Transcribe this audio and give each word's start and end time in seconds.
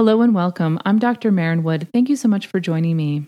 Hello 0.00 0.22
and 0.22 0.34
welcome. 0.34 0.78
I'm 0.86 0.98
Dr. 0.98 1.30
Maren 1.30 1.62
Wood. 1.62 1.86
Thank 1.92 2.08
you 2.08 2.16
so 2.16 2.26
much 2.26 2.46
for 2.46 2.58
joining 2.58 2.96
me. 2.96 3.26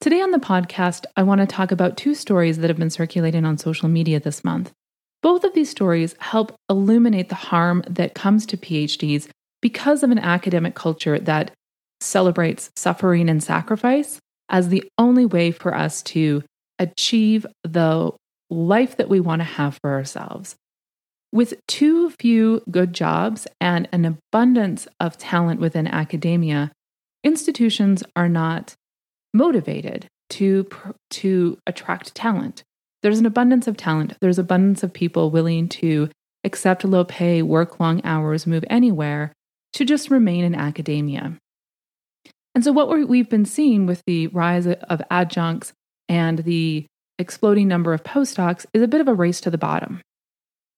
Today 0.00 0.20
on 0.20 0.30
the 0.30 0.38
podcast, 0.38 1.04
I 1.16 1.24
want 1.24 1.40
to 1.40 1.48
talk 1.48 1.72
about 1.72 1.96
two 1.96 2.14
stories 2.14 2.58
that 2.58 2.70
have 2.70 2.76
been 2.76 2.90
circulating 2.90 3.44
on 3.44 3.58
social 3.58 3.88
media 3.88 4.20
this 4.20 4.44
month. 4.44 4.70
Both 5.20 5.42
of 5.42 5.52
these 5.52 5.68
stories 5.68 6.14
help 6.20 6.54
illuminate 6.70 7.28
the 7.28 7.34
harm 7.34 7.82
that 7.90 8.14
comes 8.14 8.46
to 8.46 8.56
PhDs 8.56 9.28
because 9.60 10.04
of 10.04 10.12
an 10.12 10.20
academic 10.20 10.76
culture 10.76 11.18
that 11.18 11.50
celebrates 12.00 12.70
suffering 12.76 13.28
and 13.28 13.42
sacrifice 13.42 14.20
as 14.48 14.68
the 14.68 14.84
only 14.98 15.26
way 15.26 15.50
for 15.50 15.74
us 15.74 16.02
to 16.02 16.44
achieve 16.78 17.44
the 17.64 18.12
life 18.48 18.96
that 18.98 19.08
we 19.08 19.18
want 19.18 19.40
to 19.40 19.44
have 19.44 19.76
for 19.82 19.90
ourselves. 19.90 20.54
With 21.36 21.66
too 21.66 22.08
few 22.18 22.62
good 22.70 22.94
jobs 22.94 23.46
and 23.60 23.90
an 23.92 24.06
abundance 24.06 24.88
of 24.98 25.18
talent 25.18 25.60
within 25.60 25.86
academia, 25.86 26.72
institutions 27.22 28.02
are 28.16 28.30
not 28.30 28.74
motivated 29.34 30.06
to, 30.30 30.66
to 31.10 31.58
attract 31.66 32.14
talent. 32.14 32.62
There's 33.02 33.18
an 33.18 33.26
abundance 33.26 33.68
of 33.68 33.76
talent, 33.76 34.14
there's 34.22 34.38
abundance 34.38 34.82
of 34.82 34.94
people 34.94 35.30
willing 35.30 35.68
to 35.68 36.08
accept 36.42 36.86
low 36.86 37.04
pay, 37.04 37.42
work 37.42 37.78
long 37.78 38.00
hours, 38.02 38.46
move 38.46 38.64
anywhere 38.70 39.34
to 39.74 39.84
just 39.84 40.10
remain 40.10 40.42
in 40.42 40.54
academia. 40.54 41.36
And 42.54 42.64
so, 42.64 42.72
what 42.72 42.88
we've 43.10 43.28
been 43.28 43.44
seeing 43.44 43.84
with 43.84 44.02
the 44.06 44.28
rise 44.28 44.66
of 44.66 45.02
adjuncts 45.10 45.74
and 46.08 46.38
the 46.38 46.86
exploding 47.18 47.68
number 47.68 47.92
of 47.92 48.04
postdocs 48.04 48.64
is 48.72 48.80
a 48.80 48.88
bit 48.88 49.02
of 49.02 49.08
a 49.08 49.12
race 49.12 49.42
to 49.42 49.50
the 49.50 49.58
bottom. 49.58 50.00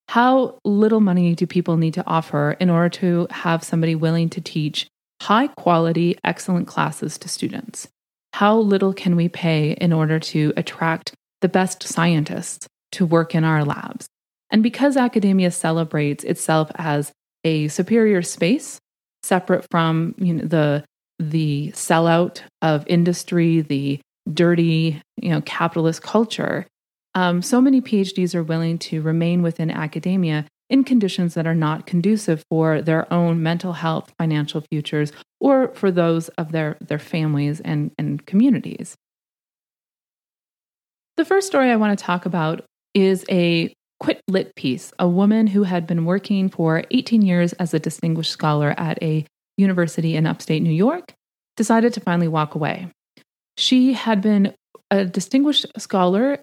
How 0.09 0.59
little 0.65 1.01
money 1.01 1.35
do 1.35 1.47
people 1.47 1.77
need 1.77 1.93
to 1.95 2.07
offer 2.07 2.57
in 2.59 2.71
order 2.71 2.89
to 3.01 3.27
have 3.31 3.63
somebody 3.63 3.95
willing 3.95 4.31
to 4.31 4.41
teach 4.41 4.89
high 5.21 5.49
quality, 5.49 6.17
excellent 6.25 6.67
classes 6.67 7.19
to 7.19 7.29
students? 7.29 7.89
How 8.33 8.57
little 8.57 8.95
can 8.95 9.17
we 9.17 9.29
pay 9.29 9.73
in 9.73 9.93
order 9.93 10.19
to 10.19 10.55
attract 10.57 11.13
the 11.43 11.49
best 11.49 11.83
scientists 11.83 12.67
to 12.93 13.05
work 13.05 13.35
in 13.35 13.45
our 13.45 13.65
labs? 13.65 14.07
And 14.51 14.63
because 14.63 14.97
academia 14.97 15.51
celebrates 15.51 16.25
itself 16.25 16.71
as 16.77 17.13
a 17.45 17.69
superior 17.69 18.23
space, 18.23 18.79
separate 19.23 19.67
from 19.71 20.15
you 20.17 20.35
know, 20.35 20.45
the 20.45 20.85
the 21.19 21.71
sellout 21.75 22.41
of 22.63 22.87
industry, 22.87 23.61
the 23.61 24.01
dirty, 24.33 25.03
you 25.21 25.31
know, 25.31 25.43
capitalist 25.43 26.01
culture, 26.01 26.67
um, 27.19 27.43
so 27.43 27.61
many 27.61 27.81
PhDs 27.81 28.33
are 28.37 28.45
willing 28.45 28.79
to 28.79 29.03
remain 29.03 29.43
within 29.43 29.73
academia 29.73 30.47
in 30.71 30.85
conditions 30.85 31.35
that 31.35 31.49
are 31.49 31.55
not 31.55 31.85
conducive 31.85 32.45
for 32.49 32.81
their 32.81 33.13
own 33.13 33.43
mental 33.43 33.73
health, 33.73 34.13
financial 34.19 34.61
futures, 34.71 35.11
or 35.41 35.75
for 35.75 35.91
those 35.91 36.29
of 36.39 36.53
their, 36.53 36.77
their 36.81 37.01
families 37.01 37.59
and, 37.59 37.91
and 37.99 38.25
communities. 38.25 38.95
The 41.17 41.25
first 41.25 41.49
story 41.49 41.73
I 41.73 41.77
want 41.77 41.99
to 41.99 42.05
talk 42.05 42.25
about 42.25 42.65
is 42.95 43.25
a 43.29 43.75
Quit 43.99 44.21
Lit 44.29 44.55
piece, 44.55 44.93
a 45.01 45.09
woman 45.09 45.49
who 45.49 45.65
had 45.65 45.89
been 45.89 46.05
working 46.05 46.49
for 46.49 46.85
18 46.93 47.23
years 47.23 47.53
as 47.55 47.75
a 47.75 47.81
distinguished 47.81 48.31
scholar 48.31 48.77
at 48.79 49.03
a 49.03 49.27
university 49.57 50.15
in 50.15 50.25
upstate 50.25 50.63
New 50.63 50.71
York, 50.71 51.13
decided 51.57 51.93
to 51.95 52.01
finally 52.01 52.29
walk 52.29 52.55
away. 52.55 52.93
She 53.57 53.95
had 53.95 54.23
been 54.23 54.55
a 54.93 55.05
distinguished 55.05 55.67
scholar 55.79 56.39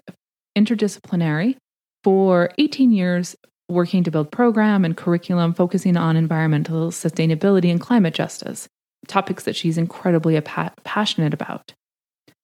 interdisciplinary 0.56 1.56
for 2.02 2.50
18 2.58 2.92
years 2.92 3.36
working 3.68 4.04
to 4.04 4.10
build 4.10 4.30
program 4.30 4.84
and 4.84 4.96
curriculum 4.96 5.52
focusing 5.52 5.96
on 5.96 6.16
environmental 6.16 6.90
sustainability 6.90 7.70
and 7.70 7.80
climate 7.80 8.14
justice, 8.14 8.68
topics 9.08 9.44
that 9.44 9.56
she's 9.56 9.76
incredibly 9.76 10.40
passionate 10.40 11.34
about. 11.34 11.72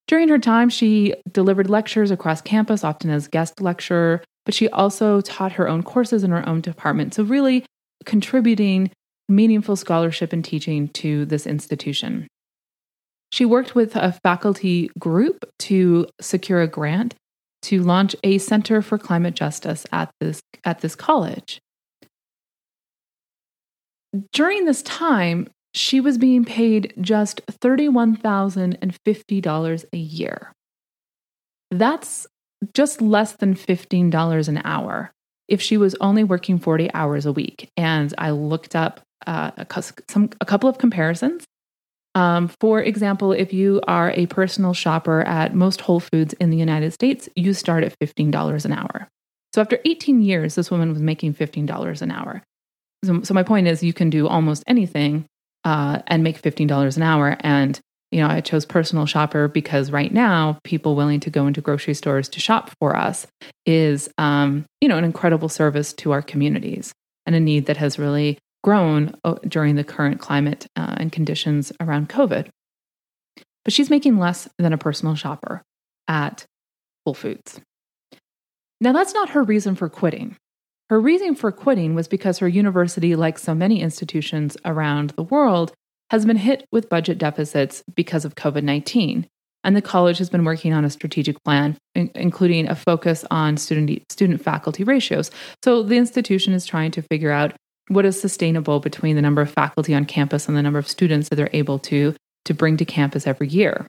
During 0.08 0.28
her 0.28 0.38
time, 0.38 0.68
she 0.68 1.14
delivered 1.30 1.70
lectures 1.70 2.10
across 2.10 2.40
campus, 2.40 2.82
often 2.82 3.10
as 3.10 3.28
guest 3.28 3.60
lecturer, 3.60 4.22
but 4.44 4.54
she 4.54 4.68
also 4.70 5.20
taught 5.20 5.52
her 5.52 5.68
own 5.68 5.82
courses 5.82 6.24
in 6.24 6.32
her 6.32 6.46
own 6.48 6.60
department. 6.60 7.14
So, 7.14 7.22
really 7.22 7.64
contributing 8.04 8.90
meaningful 9.28 9.76
scholarship 9.76 10.32
and 10.32 10.44
teaching 10.44 10.88
to 10.88 11.24
this 11.26 11.46
institution. 11.46 12.26
She 13.30 13.44
worked 13.44 13.74
with 13.74 13.96
a 13.96 14.18
faculty 14.24 14.90
group 14.98 15.44
to 15.60 16.06
secure 16.20 16.60
a 16.60 16.68
grant 16.68 17.14
to 17.62 17.82
launch 17.82 18.14
a 18.22 18.38
Center 18.38 18.80
for 18.82 18.98
Climate 18.98 19.34
Justice 19.34 19.84
at 19.92 20.10
this, 20.20 20.42
at 20.64 20.80
this 20.80 20.94
college. 20.94 21.60
During 24.32 24.66
this 24.66 24.82
time, 24.82 25.48
she 25.74 26.00
was 26.00 26.18
being 26.18 26.44
paid 26.44 26.92
just 27.00 27.40
$31,050 27.46 29.84
a 29.92 29.96
year. 29.96 30.52
That's 31.70 32.26
just 32.74 33.00
less 33.00 33.32
than 33.32 33.54
$15 33.54 34.48
an 34.48 34.60
hour 34.64 35.12
if 35.48 35.62
she 35.62 35.76
was 35.76 35.96
only 35.96 36.22
working 36.24 36.58
40 36.58 36.92
hours 36.94 37.26
a 37.26 37.32
week. 37.32 37.68
And 37.76 38.14
I 38.18 38.30
looked 38.30 38.74
up 38.76 39.00
uh, 39.26 39.50
a, 39.56 39.66
some, 40.10 40.30
a 40.40 40.44
couple 40.44 40.68
of 40.68 40.78
comparisons. 40.78 41.44
Um, 42.14 42.48
for 42.60 42.82
example, 42.82 43.32
if 43.32 43.52
you 43.52 43.80
are 43.88 44.10
a 44.10 44.26
personal 44.26 44.74
shopper 44.74 45.22
at 45.22 45.54
most 45.54 45.80
Whole 45.80 46.00
Foods 46.00 46.34
in 46.34 46.50
the 46.50 46.56
United 46.56 46.92
States, 46.92 47.28
you 47.36 47.54
start 47.54 47.84
at 47.84 47.98
$15 47.98 48.64
an 48.64 48.72
hour. 48.72 49.08
So 49.54 49.60
after 49.60 49.78
18 49.84 50.20
years, 50.20 50.54
this 50.54 50.70
woman 50.70 50.92
was 50.92 51.00
making 51.00 51.34
$15 51.34 52.02
an 52.02 52.10
hour. 52.10 52.42
So, 53.04 53.22
so 53.22 53.34
my 53.34 53.42
point 53.42 53.66
is, 53.66 53.82
you 53.82 53.92
can 53.92 54.10
do 54.10 54.28
almost 54.28 54.62
anything 54.66 55.26
uh, 55.64 56.00
and 56.06 56.22
make 56.22 56.40
$15 56.40 56.96
an 56.96 57.02
hour. 57.02 57.36
And, 57.40 57.78
you 58.10 58.20
know, 58.20 58.28
I 58.28 58.40
chose 58.40 58.64
personal 58.64 59.06
shopper 59.06 59.48
because 59.48 59.90
right 59.90 60.12
now, 60.12 60.58
people 60.64 60.94
willing 60.94 61.20
to 61.20 61.30
go 61.30 61.46
into 61.46 61.60
grocery 61.60 61.94
stores 61.94 62.28
to 62.30 62.40
shop 62.40 62.70
for 62.78 62.96
us 62.96 63.26
is, 63.66 64.08
um, 64.18 64.66
you 64.80 64.88
know, 64.88 64.98
an 64.98 65.04
incredible 65.04 65.48
service 65.48 65.92
to 65.94 66.12
our 66.12 66.22
communities 66.22 66.92
and 67.26 67.34
a 67.34 67.40
need 67.40 67.66
that 67.66 67.76
has 67.78 67.98
really 67.98 68.38
grown 68.62 69.14
uh, 69.24 69.34
during 69.46 69.76
the 69.76 69.84
current 69.84 70.20
climate 70.20 70.66
uh, 70.76 70.94
and 70.98 71.12
conditions 71.12 71.72
around 71.80 72.08
COVID. 72.08 72.48
But 73.64 73.72
she's 73.72 73.90
making 73.90 74.18
less 74.18 74.48
than 74.58 74.72
a 74.72 74.78
personal 74.78 75.14
shopper 75.14 75.62
at 76.08 76.46
Whole 77.04 77.14
Foods. 77.14 77.60
Now, 78.80 78.92
that's 78.92 79.14
not 79.14 79.30
her 79.30 79.42
reason 79.42 79.76
for 79.76 79.88
quitting. 79.88 80.36
Her 80.90 81.00
reason 81.00 81.34
for 81.34 81.52
quitting 81.52 81.94
was 81.94 82.08
because 82.08 82.38
her 82.38 82.48
university, 82.48 83.14
like 83.16 83.38
so 83.38 83.54
many 83.54 83.80
institutions 83.80 84.56
around 84.64 85.10
the 85.10 85.22
world, 85.22 85.72
has 86.10 86.26
been 86.26 86.36
hit 86.36 86.66
with 86.72 86.88
budget 86.88 87.16
deficits 87.16 87.82
because 87.94 88.24
of 88.24 88.34
COVID 88.34 88.64
19. 88.64 89.26
And 89.64 89.76
the 89.76 89.82
college 89.82 90.18
has 90.18 90.28
been 90.28 90.44
working 90.44 90.72
on 90.72 90.84
a 90.84 90.90
strategic 90.90 91.42
plan, 91.44 91.78
in- 91.94 92.10
including 92.14 92.68
a 92.68 92.74
focus 92.74 93.24
on 93.30 93.56
student, 93.56 94.02
student 94.10 94.42
faculty 94.42 94.82
ratios. 94.82 95.30
So 95.64 95.82
the 95.82 95.96
institution 95.96 96.52
is 96.52 96.66
trying 96.66 96.90
to 96.90 97.02
figure 97.02 97.30
out 97.30 97.54
what 97.92 98.04
is 98.04 98.20
sustainable 98.20 98.80
between 98.80 99.16
the 99.16 99.22
number 99.22 99.42
of 99.42 99.50
faculty 99.50 99.94
on 99.94 100.04
campus 100.04 100.48
and 100.48 100.56
the 100.56 100.62
number 100.62 100.78
of 100.78 100.88
students 100.88 101.28
that 101.28 101.36
they're 101.36 101.50
able 101.52 101.78
to, 101.78 102.14
to 102.44 102.54
bring 102.54 102.76
to 102.76 102.84
campus 102.84 103.26
every 103.26 103.48
year. 103.48 103.86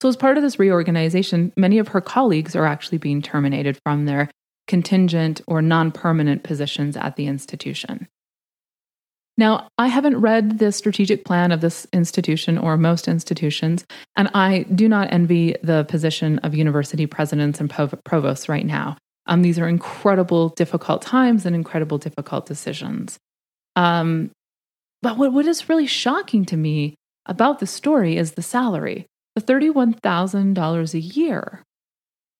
So, 0.00 0.08
as 0.08 0.16
part 0.16 0.36
of 0.36 0.42
this 0.42 0.58
reorganization, 0.58 1.52
many 1.56 1.78
of 1.78 1.88
her 1.88 2.00
colleagues 2.00 2.56
are 2.56 2.66
actually 2.66 2.98
being 2.98 3.22
terminated 3.22 3.78
from 3.84 4.04
their 4.04 4.30
contingent 4.66 5.40
or 5.46 5.62
non 5.62 5.92
permanent 5.92 6.42
positions 6.42 6.96
at 6.96 7.16
the 7.16 7.26
institution. 7.26 8.08
Now, 9.38 9.68
I 9.76 9.88
haven't 9.88 10.16
read 10.16 10.58
the 10.58 10.72
strategic 10.72 11.24
plan 11.24 11.52
of 11.52 11.60
this 11.60 11.86
institution 11.92 12.56
or 12.56 12.78
most 12.78 13.06
institutions, 13.06 13.84
and 14.16 14.28
I 14.32 14.64
do 14.74 14.88
not 14.88 15.12
envy 15.12 15.56
the 15.62 15.84
position 15.84 16.38
of 16.38 16.54
university 16.54 17.06
presidents 17.06 17.60
and 17.60 17.70
provosts 18.04 18.48
right 18.48 18.64
now. 18.64 18.96
Um, 19.26 19.42
these 19.42 19.58
are 19.58 19.68
incredible, 19.68 20.50
difficult 20.50 21.02
times 21.02 21.46
and 21.46 21.54
incredible, 21.56 21.98
difficult 21.98 22.46
decisions. 22.46 23.18
Um, 23.74 24.30
but 25.02 25.18
what, 25.18 25.32
what 25.32 25.46
is 25.46 25.68
really 25.68 25.86
shocking 25.86 26.44
to 26.46 26.56
me 26.56 26.94
about 27.26 27.58
the 27.58 27.66
story 27.66 28.16
is 28.16 28.32
the 28.32 28.42
salary 28.42 29.06
the 29.34 29.42
$31,000 29.42 30.94
a 30.94 30.98
year 30.98 31.62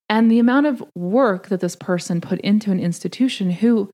and 0.08 0.30
the 0.30 0.38
amount 0.38 0.66
of 0.66 0.82
work 0.94 1.48
that 1.48 1.60
this 1.60 1.76
person 1.76 2.22
put 2.22 2.40
into 2.40 2.70
an 2.70 2.80
institution 2.80 3.50
who, 3.50 3.90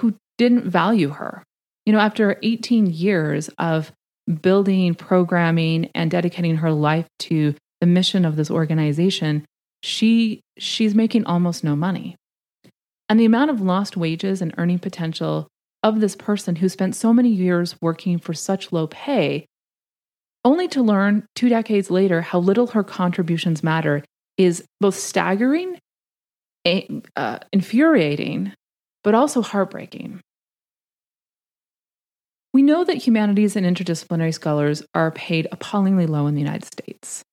who 0.00 0.14
didn't 0.36 0.68
value 0.68 1.10
her. 1.10 1.44
You 1.86 1.92
know, 1.92 2.00
after 2.00 2.38
18 2.42 2.86
years 2.86 3.50
of 3.58 3.92
building, 4.42 4.94
programming, 4.94 5.90
and 5.94 6.10
dedicating 6.10 6.56
her 6.56 6.72
life 6.72 7.06
to 7.20 7.54
the 7.80 7.86
mission 7.86 8.24
of 8.24 8.36
this 8.36 8.50
organization, 8.50 9.44
she 9.82 10.40
she's 10.58 10.94
making 10.94 11.24
almost 11.24 11.64
no 11.64 11.74
money. 11.74 12.16
And 13.10 13.18
the 13.18 13.24
amount 13.24 13.50
of 13.50 13.60
lost 13.60 13.96
wages 13.96 14.40
and 14.40 14.54
earning 14.56 14.78
potential 14.78 15.48
of 15.82 16.00
this 16.00 16.14
person 16.14 16.56
who 16.56 16.68
spent 16.68 16.94
so 16.94 17.12
many 17.12 17.28
years 17.28 17.74
working 17.82 18.20
for 18.20 18.32
such 18.32 18.70
low 18.70 18.86
pay, 18.86 19.46
only 20.44 20.68
to 20.68 20.80
learn 20.80 21.26
two 21.34 21.48
decades 21.48 21.90
later 21.90 22.20
how 22.20 22.38
little 22.38 22.68
her 22.68 22.84
contributions 22.84 23.64
matter, 23.64 24.04
is 24.38 24.64
both 24.80 24.94
staggering, 24.94 25.76
uh, 27.16 27.38
infuriating, 27.52 28.52
but 29.02 29.16
also 29.16 29.42
heartbreaking. 29.42 30.20
We 32.54 32.62
know 32.62 32.84
that 32.84 32.96
humanities 32.98 33.56
and 33.56 33.66
interdisciplinary 33.66 34.32
scholars 34.32 34.84
are 34.94 35.10
paid 35.10 35.48
appallingly 35.50 36.06
low 36.06 36.28
in 36.28 36.34
the 36.34 36.40
United 36.40 36.64
States. 36.64 37.24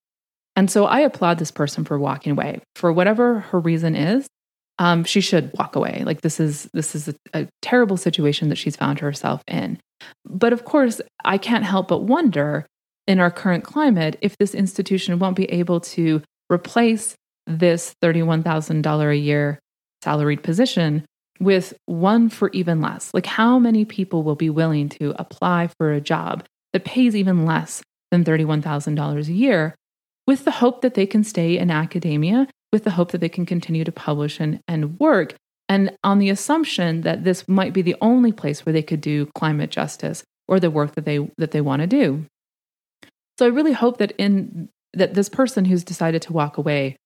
And 0.55 0.71
so 0.71 0.85
I 0.85 1.01
applaud 1.01 1.37
this 1.37 1.51
person 1.51 1.85
for 1.85 1.99
walking 1.99 2.31
away. 2.31 2.61
For 2.75 2.91
whatever 2.91 3.41
her 3.41 3.59
reason 3.59 3.95
is, 3.95 4.27
um, 4.79 5.03
she 5.03 5.21
should 5.21 5.51
walk 5.57 5.75
away. 5.75 6.03
Like 6.05 6.21
this 6.21 6.39
is 6.39 6.69
this 6.73 6.95
is 6.95 7.07
a, 7.07 7.15
a 7.33 7.47
terrible 7.61 7.97
situation 7.97 8.49
that 8.49 8.57
she's 8.57 8.75
found 8.75 8.99
herself 8.99 9.41
in. 9.47 9.79
But 10.25 10.53
of 10.53 10.65
course, 10.65 11.01
I 11.25 11.37
can't 11.37 11.63
help 11.63 11.87
but 11.87 12.03
wonder 12.03 12.65
in 13.07 13.19
our 13.19 13.31
current 13.31 13.63
climate 13.63 14.17
if 14.21 14.37
this 14.37 14.53
institution 14.53 15.17
won't 15.19 15.35
be 15.35 15.51
able 15.51 15.79
to 15.79 16.21
replace 16.51 17.15
this 17.47 17.95
$31,000 18.03 19.11
a 19.11 19.17
year 19.17 19.59
salaried 20.03 20.43
position 20.43 21.05
with 21.39 21.73
one 21.85 22.29
for 22.29 22.49
even 22.51 22.81
less. 22.81 23.13
Like, 23.13 23.25
how 23.25 23.57
many 23.59 23.85
people 23.85 24.23
will 24.23 24.35
be 24.35 24.49
willing 24.49 24.89
to 24.89 25.15
apply 25.17 25.69
for 25.77 25.91
a 25.91 26.01
job 26.01 26.43
that 26.73 26.85
pays 26.85 27.15
even 27.15 27.45
less 27.45 27.81
than 28.11 28.23
$31,000 28.23 29.27
a 29.27 29.33
year 29.33 29.75
with 30.25 30.45
the 30.45 30.51
hope 30.51 30.81
that 30.81 30.93
they 30.93 31.05
can 31.05 31.23
stay 31.23 31.57
in 31.57 31.71
academia, 31.71 32.47
with 32.77 32.83
the 32.83 32.91
hope 32.91 33.11
that 33.11 33.21
they 33.21 33.27
can 33.27 33.47
continue 33.47 33.83
to 33.83 33.91
publish 33.91 34.39
and, 34.39 34.59
and 34.67 34.99
work, 34.99 35.33
and 35.67 35.97
on 36.03 36.19
the 36.19 36.29
assumption 36.29 37.01
that 37.01 37.23
this 37.23 37.47
might 37.47 37.73
be 37.73 37.81
the 37.81 37.95
only 38.01 38.31
place 38.31 38.63
where 38.63 38.71
they 38.71 38.83
could 38.83 39.01
do 39.01 39.25
climate 39.33 39.71
justice 39.71 40.23
or 40.47 40.59
the 40.59 40.69
work 40.69 40.93
that 40.93 41.03
they 41.03 41.27
that 41.39 41.49
they 41.49 41.59
want 41.59 41.81
to 41.81 41.87
do. 41.87 42.23
So 43.39 43.47
I 43.47 43.49
really 43.49 43.73
hope 43.73 43.97
that 43.97 44.11
in 44.19 44.69
that 44.93 45.15
this 45.15 45.27
person 45.27 45.65
who's 45.65 45.83
decided 45.83 46.21
to 46.21 46.33
walk 46.33 46.59
away 46.59 46.97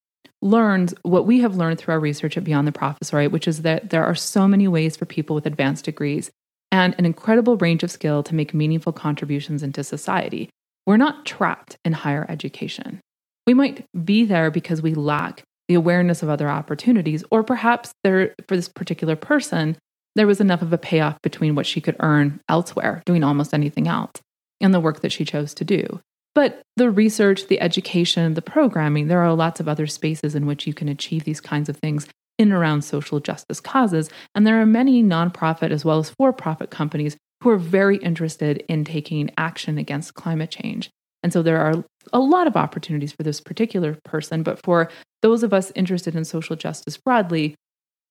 learns 0.41 0.93
what 1.03 1.25
we 1.25 1.39
have 1.39 1.55
learned 1.55 1.79
through 1.79 1.93
our 1.93 1.99
research 2.01 2.35
at 2.35 2.43
Beyond 2.43 2.67
the 2.67 2.73
Professoriate, 2.73 3.31
which 3.31 3.47
is 3.47 3.61
that 3.61 3.91
there 3.91 4.03
are 4.03 4.15
so 4.15 4.49
many 4.49 4.67
ways 4.67 4.97
for 4.97 5.05
people 5.05 5.35
with 5.35 5.45
advanced 5.45 5.85
degrees 5.85 6.31
and 6.69 6.93
an 6.97 7.05
incredible 7.05 7.55
range 7.57 7.81
of 7.81 7.91
skill 7.91 8.23
to 8.23 8.35
make 8.35 8.53
meaningful 8.53 8.91
contributions 8.91 9.63
into 9.63 9.85
society. 9.85 10.49
We're 10.85 10.97
not 10.97 11.25
trapped 11.25 11.77
in 11.85 11.93
higher 11.93 12.25
education. 12.27 12.99
We 13.47 13.53
might 13.53 13.85
be 14.03 14.25
there 14.25 14.51
because 14.51 14.81
we 14.81 14.93
lack 14.93 15.43
the 15.71 15.77
awareness 15.77 16.21
of 16.21 16.27
other 16.27 16.49
opportunities, 16.49 17.23
or 17.31 17.43
perhaps 17.43 17.93
there, 18.03 18.35
for 18.49 18.57
this 18.57 18.67
particular 18.67 19.15
person, 19.15 19.77
there 20.17 20.27
was 20.27 20.41
enough 20.41 20.61
of 20.61 20.73
a 20.73 20.77
payoff 20.77 21.17
between 21.21 21.55
what 21.55 21.65
she 21.65 21.79
could 21.79 21.95
earn 22.01 22.41
elsewhere, 22.49 23.01
doing 23.05 23.23
almost 23.23 23.53
anything 23.53 23.87
else, 23.87 24.11
and 24.59 24.73
the 24.73 24.81
work 24.81 24.99
that 24.99 25.13
she 25.13 25.23
chose 25.23 25.53
to 25.53 25.63
do. 25.63 26.01
But 26.35 26.61
the 26.75 26.91
research, 26.91 27.47
the 27.47 27.61
education, 27.61 28.33
the 28.33 28.41
programming, 28.41 29.07
there 29.07 29.21
are 29.21 29.33
lots 29.33 29.61
of 29.61 29.69
other 29.69 29.87
spaces 29.87 30.35
in 30.35 30.45
which 30.45 30.67
you 30.67 30.73
can 30.73 30.89
achieve 30.89 31.23
these 31.23 31.39
kinds 31.39 31.69
of 31.69 31.77
things 31.77 32.05
in 32.37 32.51
and 32.51 32.53
around 32.53 32.81
social 32.81 33.21
justice 33.21 33.61
causes. 33.61 34.09
And 34.35 34.45
there 34.45 34.59
are 34.59 34.65
many 34.65 35.01
nonprofit 35.01 35.71
as 35.71 35.85
well 35.85 35.99
as 35.99 36.09
for 36.09 36.33
profit 36.33 36.69
companies 36.69 37.15
who 37.43 37.49
are 37.49 37.57
very 37.57 37.95
interested 37.97 38.65
in 38.67 38.83
taking 38.83 39.31
action 39.37 39.77
against 39.77 40.15
climate 40.15 40.51
change. 40.51 40.89
And 41.23 41.31
so 41.31 41.41
there 41.41 41.61
are 41.61 41.85
a 42.11 42.19
lot 42.19 42.47
of 42.47 42.57
opportunities 42.57 43.13
for 43.13 43.23
this 43.23 43.39
particular 43.39 43.97
person. 44.03 44.43
But 44.43 44.59
for 44.63 44.89
those 45.21 45.43
of 45.43 45.53
us 45.53 45.71
interested 45.75 46.15
in 46.15 46.25
social 46.25 46.55
justice 46.55 46.97
broadly, 46.97 47.55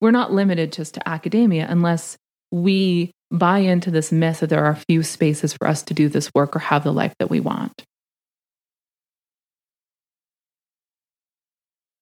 we're 0.01 0.11
not 0.11 0.33
limited 0.33 0.73
just 0.73 0.95
to 0.95 1.09
academia 1.09 1.67
unless 1.69 2.17
we 2.51 3.12
buy 3.31 3.59
into 3.59 3.91
this 3.91 4.11
myth 4.11 4.41
that 4.41 4.49
there 4.49 4.65
are 4.65 4.79
few 4.89 5.03
spaces 5.03 5.53
for 5.53 5.67
us 5.67 5.83
to 5.83 5.95
do 5.95 6.09
this 6.09 6.31
work 6.35 6.57
or 6.57 6.61
have 6.61 6.85
the 6.85 6.93
life 6.93 7.15
that 7.19 7.31
we 7.31 7.41
want. 7.41 7.85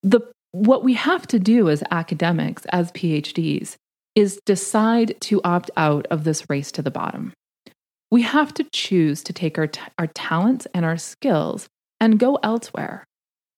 the 0.03 0.21
what 0.53 0.83
we 0.83 0.95
have 0.95 1.27
to 1.27 1.39
do 1.39 1.69
as 1.69 1.83
academics, 1.91 2.65
as 2.67 2.91
PhDs, 2.93 3.77
is 4.15 4.41
decide 4.47 5.21
to 5.21 5.43
opt 5.45 5.71
out 5.77 6.07
of 6.11 6.25
this 6.25 6.49
race 6.49 6.73
to 6.73 6.83
the 6.83 6.91
bottom. 6.91 7.33
We 8.11 8.23
have 8.23 8.55
to 8.55 8.65
choose 8.73 9.23
to 9.25 9.35
take 9.35 9.59
our, 9.59 9.67
t- 9.67 9.83
our 9.99 10.07
talents 10.07 10.67
and 10.73 10.87
our 10.87 10.97
skills 10.97 11.69
and 12.01 12.19
go 12.19 12.37
elsewhere. 12.43 13.05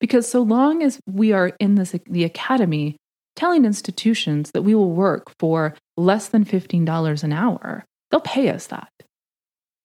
Because 0.00 0.29
so 0.29 0.43
long 0.43 0.82
as 0.82 0.99
we 1.06 1.32
are 1.32 1.52
in 1.61 1.75
this, 1.75 1.94
the 2.06 2.25
academy 2.25 2.97
telling 3.37 3.64
institutions 3.64 4.50
that 4.52 4.62
we 4.62 4.75
will 4.75 4.93
work 4.93 5.32
for 5.38 5.75
less 5.97 6.29
than 6.29 6.44
$15 6.44 7.23
an 7.23 7.32
hour, 7.32 7.85
they'll 8.11 8.20
pay 8.20 8.49
us 8.49 8.67
that. 8.69 8.91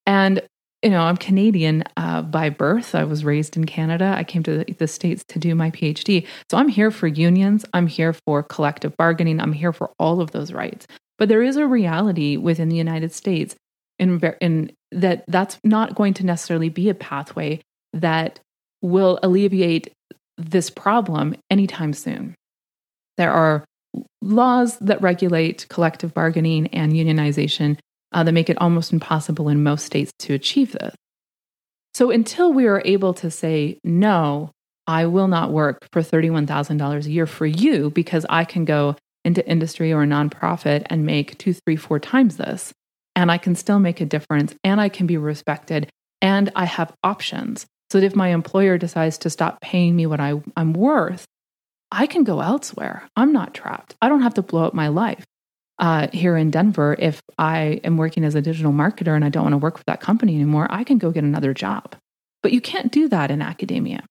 And 0.06 0.42
you 0.86 0.92
know, 0.92 1.02
I'm 1.02 1.18
Canadian 1.18 1.84
uh, 1.98 2.22
by 2.22 2.52
birth. 2.52 2.94
I 2.94 3.06
was 3.06 3.26
raised 3.26 3.58
in 3.58 3.66
Canada. 3.66 4.14
I 4.16 4.24
came 4.24 4.44
to 4.44 4.64
the, 4.64 4.88
States 4.88 5.24
to 5.30 5.40
do 5.40 5.56
my 5.56 5.72
PhD. 5.72 6.28
So 6.52 6.58
I'm 6.58 6.68
here 6.68 6.92
for 6.92 7.08
unions. 7.08 7.66
I'm 7.74 7.88
here 7.88 8.14
for 8.14 8.44
collective 8.44 8.96
bargaining. 8.96 9.40
I'm 9.40 9.52
here 9.52 9.74
for 9.74 9.92
all 9.98 10.22
of 10.22 10.30
those 10.30 10.54
rights. 10.54 10.86
But 11.18 11.28
there 11.28 11.42
is 11.42 11.58
a 11.58 11.66
reality 11.66 12.38
within 12.38 12.70
the 12.70 12.76
United 12.76 13.14
States 13.14 13.56
in, 13.98 14.20
in 14.42 14.74
that 14.92 15.26
that's 15.28 15.58
not 15.64 15.96
going 15.96 16.14
to 16.16 16.26
necessarily 16.26 16.70
be 16.70 16.90
a 16.90 16.94
pathway 16.94 17.62
that 17.94 18.40
will 18.86 19.20
alleviate 19.24 19.92
this 20.38 20.70
problem 20.70 21.36
anytime 21.50 21.94
soon. 21.94 22.36
There 23.18 23.32
are 23.32 23.64
laws 24.22 24.78
that 24.80 25.02
regulate 25.02 25.68
collective 25.70 26.14
bargaining 26.14 26.68
and 26.68 26.94
unionization 26.94 27.78
uh, 28.12 28.24
that 28.24 28.32
make 28.32 28.50
it 28.50 28.58
almost 28.60 28.92
impossible 28.92 29.50
in 29.50 29.64
most 29.64 29.86
states 29.86 30.12
to 30.20 30.34
achieve 30.34 30.74
this. 30.74 30.96
So 31.94 32.12
until 32.12 32.52
we 32.52 32.68
are 32.68 32.82
able 32.84 33.14
to 33.16 33.32
say, 33.32 33.80
no, 33.84 34.52
I 34.88 35.06
will 35.06 35.28
not 35.28 35.52
work 35.52 35.88
for 35.92 36.02
$31,000 36.02 37.06
a 37.06 37.12
year 37.12 37.26
for 37.26 37.46
you 37.46 37.90
because 37.90 38.26
I 38.30 38.44
can 38.44 38.66
go 38.66 38.96
into 39.24 39.48
industry 39.48 39.92
or 39.92 40.04
a 40.04 40.08
nonprofit 40.08 40.84
and 40.88 41.06
make 41.06 41.38
two, 41.38 41.54
three, 41.54 41.76
four 41.76 42.00
times 42.00 42.38
this, 42.38 42.74
and 43.16 43.32
I 43.32 43.38
can 43.38 43.56
still 43.56 43.80
make 43.80 44.02
a 44.02 44.06
difference 44.06 44.54
and 44.64 44.80
I 44.80 44.90
can 44.90 45.08
be 45.08 45.18
respected 45.18 45.90
and 46.22 46.52
I 46.56 46.66
have 46.66 46.94
options. 47.04 47.66
So 47.92 48.00
that 48.00 48.06
if 48.06 48.16
my 48.16 48.30
employer 48.30 48.78
decides 48.78 49.18
to 49.20 49.30
stop 49.30 49.62
paying 49.62 49.96
me 49.96 50.06
what 50.06 50.20
I, 50.20 50.42
I'm 50.58 50.74
worth, 50.74 51.26
I 51.92 52.08
can 52.08 52.24
go 52.24 52.42
elsewhere. 52.42 53.04
I'm 53.16 53.32
not 53.32 53.54
trapped. 53.54 53.96
I 54.02 54.10
don't 54.10 54.22
have 54.22 54.34
to 54.36 54.42
blow 54.42 54.66
up 54.66 54.74
my 54.74 54.88
life 54.88 55.24
uh, 55.80 56.08
here 56.14 56.38
in 56.38 56.52
Denver, 56.52 56.96
if 57.00 57.22
I 57.38 57.82
am 57.84 57.98
working 57.98 58.24
as 58.24 58.36
a 58.36 58.42
digital 58.42 58.72
marketer 58.72 59.16
and 59.16 59.26
I 59.26 59.30
don't 59.30 59.44
want 59.44 59.54
to 59.54 59.58
work 59.58 59.78
for 59.78 59.84
that 59.88 60.00
company 60.00 60.36
anymore, 60.36 60.68
I 60.70 60.84
can 60.84 60.98
go 60.98 61.12
get 61.12 61.24
another 61.24 61.54
job. 61.54 61.96
But 62.42 62.54
you 62.54 62.62
can't 62.62 62.92
do 62.92 63.08
that 63.10 63.32
in 63.32 63.42
academia. 63.42 64.04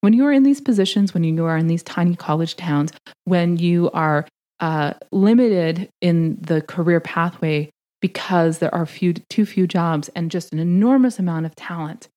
When 0.00 0.12
you 0.12 0.26
are 0.26 0.32
in 0.32 0.44
these 0.44 0.60
positions, 0.60 1.12
when 1.12 1.24
you 1.24 1.44
are 1.44 1.56
in 1.56 1.66
these 1.66 1.82
tiny 1.82 2.14
college 2.14 2.54
towns, 2.54 2.92
when 3.24 3.56
you 3.56 3.90
are 3.90 4.26
uh, 4.60 4.94
limited 5.10 5.88
in 6.00 6.38
the 6.40 6.62
career 6.62 7.00
pathway 7.00 7.70
because 8.00 8.58
there 8.58 8.72
are 8.72 8.86
few, 8.86 9.14
too 9.14 9.44
few 9.44 9.66
jobs 9.66 10.08
and 10.10 10.30
just 10.30 10.52
an 10.52 10.60
enormous 10.60 11.18
amount 11.18 11.46
of 11.46 11.56
talent, 11.56 12.08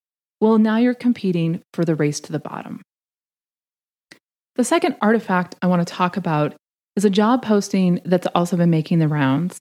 well, 0.42 0.58
now 0.58 0.78
you're 0.78 0.94
competing 0.96 1.62
for 1.74 1.86
the 1.86 1.96
race 1.96 2.20
to 2.22 2.32
the 2.32 2.40
bottom. 2.40 2.82
The 4.56 4.64
second 4.64 4.98
artifact 5.02 5.56
I 5.62 5.68
want 5.68 5.88
to 5.88 5.94
talk 5.94 6.18
about 6.18 6.56
is 6.98 7.06
a 7.06 7.10
job 7.10 7.44
posting 7.44 8.02
that's 8.04 8.28
also 8.36 8.58
been 8.58 8.70
making 8.70 9.00
the 9.00 9.08
rounds, 9.08 9.60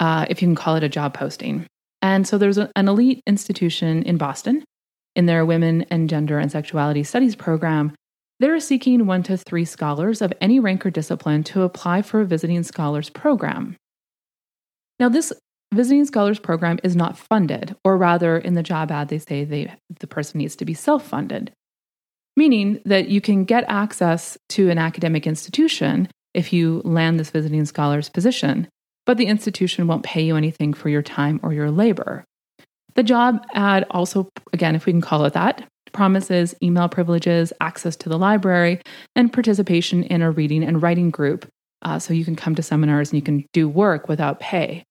uh, 0.00 0.26
if 0.28 0.42
you 0.42 0.48
can 0.48 0.56
call 0.56 0.76
it 0.76 0.82
a 0.82 0.88
job 0.88 1.14
posting. 1.14 1.64
And 2.02 2.28
so 2.28 2.36
there's 2.36 2.58
an 2.58 2.70
elite 2.76 3.22
institution 3.26 4.02
in 4.02 4.18
Boston 4.18 4.62
in 5.14 5.26
their 5.26 5.46
Women 5.46 5.86
and 5.90 6.10
Gender 6.10 6.38
and 6.38 6.52
Sexuality 6.52 7.02
Studies 7.04 7.34
program. 7.34 7.94
They're 8.38 8.60
seeking 8.60 9.06
one 9.06 9.22
to 9.24 9.38
three 9.38 9.64
scholars 9.64 10.20
of 10.20 10.32
any 10.42 10.60
rank 10.60 10.84
or 10.84 10.90
discipline 10.90 11.42
to 11.44 11.62
apply 11.62 12.02
for 12.02 12.20
a 12.20 12.26
visiting 12.26 12.62
scholars 12.62 13.08
program. 13.08 13.76
Now, 15.00 15.08
this 15.08 15.32
visiting 15.72 16.04
scholars 16.04 16.38
program 16.38 16.78
is 16.82 16.96
not 16.96 17.18
funded, 17.18 17.76
or 17.84 17.96
rather, 17.96 18.38
in 18.38 18.54
the 18.54 18.62
job 18.62 18.90
ad, 18.90 19.08
they 19.08 19.18
say 19.18 19.44
they, 19.44 19.72
the 20.00 20.06
person 20.06 20.38
needs 20.38 20.56
to 20.56 20.64
be 20.64 20.74
self 20.74 21.06
funded, 21.06 21.52
meaning 22.36 22.80
that 22.84 23.08
you 23.08 23.20
can 23.20 23.44
get 23.44 23.64
access 23.68 24.38
to 24.50 24.70
an 24.70 24.78
academic 24.78 25.26
institution 25.26 26.08
if 26.34 26.52
you 26.52 26.82
land 26.84 27.18
this 27.18 27.30
visiting 27.30 27.64
scholar's 27.64 28.08
position, 28.08 28.68
but 29.06 29.16
the 29.16 29.26
institution 29.26 29.86
won't 29.86 30.02
pay 30.02 30.22
you 30.22 30.36
anything 30.36 30.74
for 30.74 30.88
your 30.88 31.02
time 31.02 31.40
or 31.42 31.52
your 31.52 31.70
labor. 31.70 32.24
The 32.94 33.02
job 33.02 33.44
ad 33.54 33.86
also, 33.90 34.28
again, 34.52 34.74
if 34.74 34.86
we 34.86 34.92
can 34.92 35.00
call 35.00 35.24
it 35.24 35.32
that, 35.32 35.66
promises 35.92 36.54
email 36.62 36.88
privileges, 36.88 37.52
access 37.60 37.96
to 37.96 38.08
the 38.08 38.18
library, 38.18 38.80
and 39.14 39.32
participation 39.32 40.02
in 40.04 40.22
a 40.22 40.30
reading 40.30 40.62
and 40.62 40.82
writing 40.82 41.10
group. 41.10 41.48
Uh, 41.82 41.98
so 41.98 42.12
you 42.12 42.24
can 42.24 42.36
come 42.36 42.54
to 42.54 42.62
seminars 42.62 43.10
and 43.10 43.18
you 43.18 43.22
can 43.22 43.44
do 43.52 43.68
work 43.68 44.08
without 44.08 44.40
pay. 44.40 44.82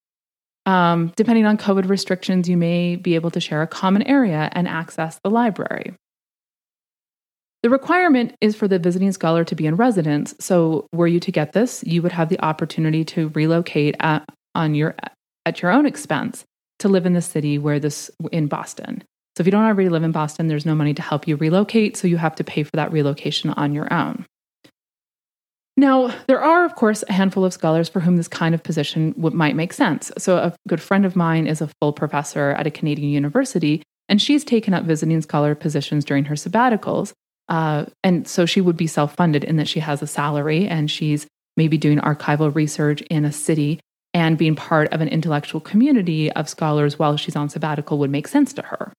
Um, 0.65 1.13
depending 1.15 1.45
on 1.45 1.57
COVID 1.57 1.89
restrictions, 1.89 2.49
you 2.49 2.57
may 2.57 2.95
be 2.95 3.15
able 3.15 3.31
to 3.31 3.39
share 3.39 3.61
a 3.61 3.67
common 3.67 4.01
area 4.03 4.49
and 4.53 4.67
access 4.67 5.19
the 5.23 5.29
library. 5.29 5.95
The 7.61 7.69
requirement 7.69 8.35
is 8.41 8.55
for 8.55 8.67
the 8.67 8.77
visiting 8.77 9.11
scholar 9.11 9.43
to 9.43 9.55
be 9.55 9.65
in 9.65 9.75
residence. 9.75 10.35
So, 10.39 10.87
were 10.93 11.07
you 11.07 11.19
to 11.21 11.31
get 11.31 11.53
this, 11.53 11.83
you 11.83 12.01
would 12.03 12.11
have 12.11 12.29
the 12.29 12.39
opportunity 12.39 13.03
to 13.05 13.29
relocate 13.29 13.95
at, 13.99 14.23
on 14.53 14.75
your 14.75 14.95
at 15.47 15.61
your 15.61 15.71
own 15.71 15.85
expense 15.85 16.45
to 16.79 16.89
live 16.89 17.05
in 17.05 17.13
the 17.13 17.21
city 17.21 17.57
where 17.57 17.79
this 17.79 18.11
in 18.31 18.47
Boston. 18.47 19.03
So, 19.35 19.41
if 19.41 19.47
you 19.47 19.51
don't 19.51 19.63
already 19.63 19.89
live 19.89 20.03
in 20.03 20.11
Boston, 20.11 20.47
there's 20.47 20.65
no 20.65 20.75
money 20.75 20.93
to 20.93 21.01
help 21.01 21.27
you 21.27 21.37
relocate, 21.37 21.97
so 21.97 22.07
you 22.07 22.17
have 22.17 22.35
to 22.35 22.43
pay 22.43 22.63
for 22.63 22.75
that 22.75 22.91
relocation 22.91 23.49
on 23.51 23.73
your 23.73 23.91
own. 23.91 24.25
Now, 25.77 26.13
there 26.27 26.41
are, 26.41 26.63
of 26.63 26.75
course, 26.75 27.03
a 27.09 27.13
handful 27.13 27.43
of 27.43 27.51
scholars 27.51 27.89
for 27.89 27.99
whom 27.99 28.15
this 28.15 28.29
kind 28.29 28.55
of 28.55 28.63
position 28.63 29.13
would, 29.17 29.33
might 29.33 29.57
make 29.57 29.73
sense. 29.73 30.11
So, 30.17 30.37
a 30.37 30.55
good 30.69 30.81
friend 30.81 31.05
of 31.05 31.15
mine 31.15 31.47
is 31.47 31.59
a 31.59 31.69
full 31.81 31.91
professor 31.91 32.51
at 32.51 32.65
a 32.65 32.71
Canadian 32.71 33.09
university, 33.09 33.83
and 34.07 34.21
she's 34.21 34.45
taken 34.45 34.73
up 34.73 34.85
visiting 34.85 35.21
scholar 35.21 35.53
positions 35.53 36.05
during 36.05 36.25
her 36.25 36.35
sabbaticals. 36.35 37.11
Uh, 37.47 37.85
and 38.03 38.27
so 38.27 38.45
she 38.45 38.61
would 38.61 38.77
be 38.77 38.87
self 38.87 39.15
funded 39.15 39.43
in 39.43 39.57
that 39.57 39.67
she 39.67 39.79
has 39.79 40.01
a 40.01 40.07
salary 40.07 40.67
and 40.67 40.89
she's 40.89 41.27
maybe 41.57 41.77
doing 41.77 41.99
archival 41.99 42.53
research 42.53 43.01
in 43.03 43.23
a 43.25 43.31
city 43.31 43.79
and 44.13 44.37
being 44.37 44.55
part 44.55 44.91
of 44.93 45.01
an 45.01 45.07
intellectual 45.09 45.61
community 45.61 46.31
of 46.31 46.49
scholars 46.49 46.97
while 46.97 47.17
she's 47.17 47.35
on 47.35 47.49
sabbatical 47.49 47.97
would 47.99 48.09
make 48.09 48.27
sense 48.27 48.53
to 48.53 48.61
her. 48.63 48.93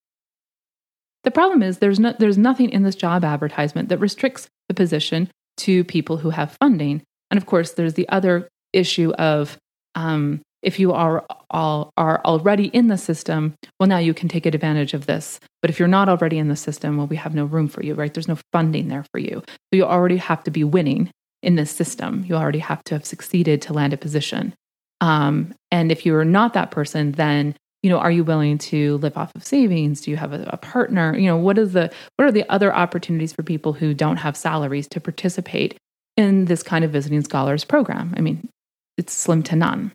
The 1.25 1.31
problem 1.31 1.63
is 1.63 1.79
there's, 1.79 1.99
no, 1.99 2.15
there's 2.19 2.39
nothing 2.39 2.71
in 2.71 2.83
this 2.83 2.95
job 2.95 3.25
advertisement 3.25 3.89
that 3.89 3.99
restricts 3.99 4.47
the 4.69 4.75
position 4.75 5.29
to 5.59 5.85
people 5.85 6.17
who 6.19 6.31
have 6.31 6.57
funding. 6.61 7.03
And 7.31 7.39
of 7.39 7.47
course, 7.47 7.73
there's 7.73 7.95
the 7.95 8.09
other 8.09 8.49
issue 8.73 9.13
of 9.13 9.57
um, 9.95 10.43
if 10.63 10.81
you 10.81 10.93
are 10.93 11.25
all 11.51 11.91
are 11.97 12.21
already 12.25 12.67
in 12.69 12.89
the 12.89 12.99
system, 12.99 13.55
well, 13.79 13.89
now 13.89 13.99
you 13.99 14.13
can 14.13 14.29
take 14.29 14.47
advantage 14.47 14.95
of 14.95 15.07
this. 15.07 15.39
But 15.63 15.71
if 15.71 15.79
you're 15.79 15.89
not 15.89 16.09
already 16.09 16.39
in 16.39 16.49
the 16.49 16.57
system, 16.57 16.97
well, 16.97 17.07
we 17.07 17.17
have 17.17 17.35
no 17.35 17.45
room 17.45 17.69
for 17.69 17.83
you, 17.85 17.95
right? 17.95 18.13
There's 18.13 18.29
no 18.29 18.39
funding 18.53 18.89
there 18.89 19.05
for 19.13 19.19
you. 19.19 19.43
So 19.47 19.77
you 19.77 19.85
already 19.85 20.17
have 20.17 20.43
to 20.45 20.51
be 20.51 20.65
winning 20.65 21.11
in 21.43 21.55
this 21.55 21.71
system. 21.71 22.25
You 22.27 22.35
already 22.35 22.59
have 22.59 22.83
to 22.85 22.95
have 22.95 23.07
succeeded 23.07 23.63
to 23.63 23.73
land 23.73 23.93
a 23.93 23.97
position. 23.97 24.55
Um, 25.01 25.55
and 25.71 25.93
if 25.93 26.07
you 26.07 26.17
are 26.17 26.25
not 26.25 26.55
that 26.55 26.71
person, 26.71 27.13
then 27.13 27.55
you 27.83 27.91
know, 27.91 27.99
are 27.99 28.11
you 28.11 28.25
willing 28.25 28.59
to 28.59 28.97
live 28.99 29.17
off 29.17 29.35
of 29.35 29.45
savings? 29.45 30.01
Do 30.01 30.11
you 30.11 30.17
have 30.17 30.33
a, 30.33 30.49
a 30.53 30.57
partner? 30.57 31.17
You 31.17 31.27
know, 31.27 31.37
what 31.37 31.59
is 31.59 31.73
the 31.73 31.93
what 32.17 32.27
are 32.27 32.33
the 32.33 32.49
other 32.51 32.75
opportunities 32.75 33.33
for 33.33 33.43
people 33.43 33.73
who 33.73 33.95
don't 33.95 34.17
have 34.17 34.37
salaries 34.37 34.89
to 34.89 35.01
participate 35.01 35.77
in 36.17 36.47
this 36.47 36.63
kind 36.63 36.85
of 36.85 36.91
visiting 36.91 37.23
scholars 37.23 37.65
program? 37.65 38.15
I 38.17 38.21
mean, 38.21 38.49
it's 38.97 39.13
slim 39.13 39.43
to 39.45 39.57
none. 39.57 39.93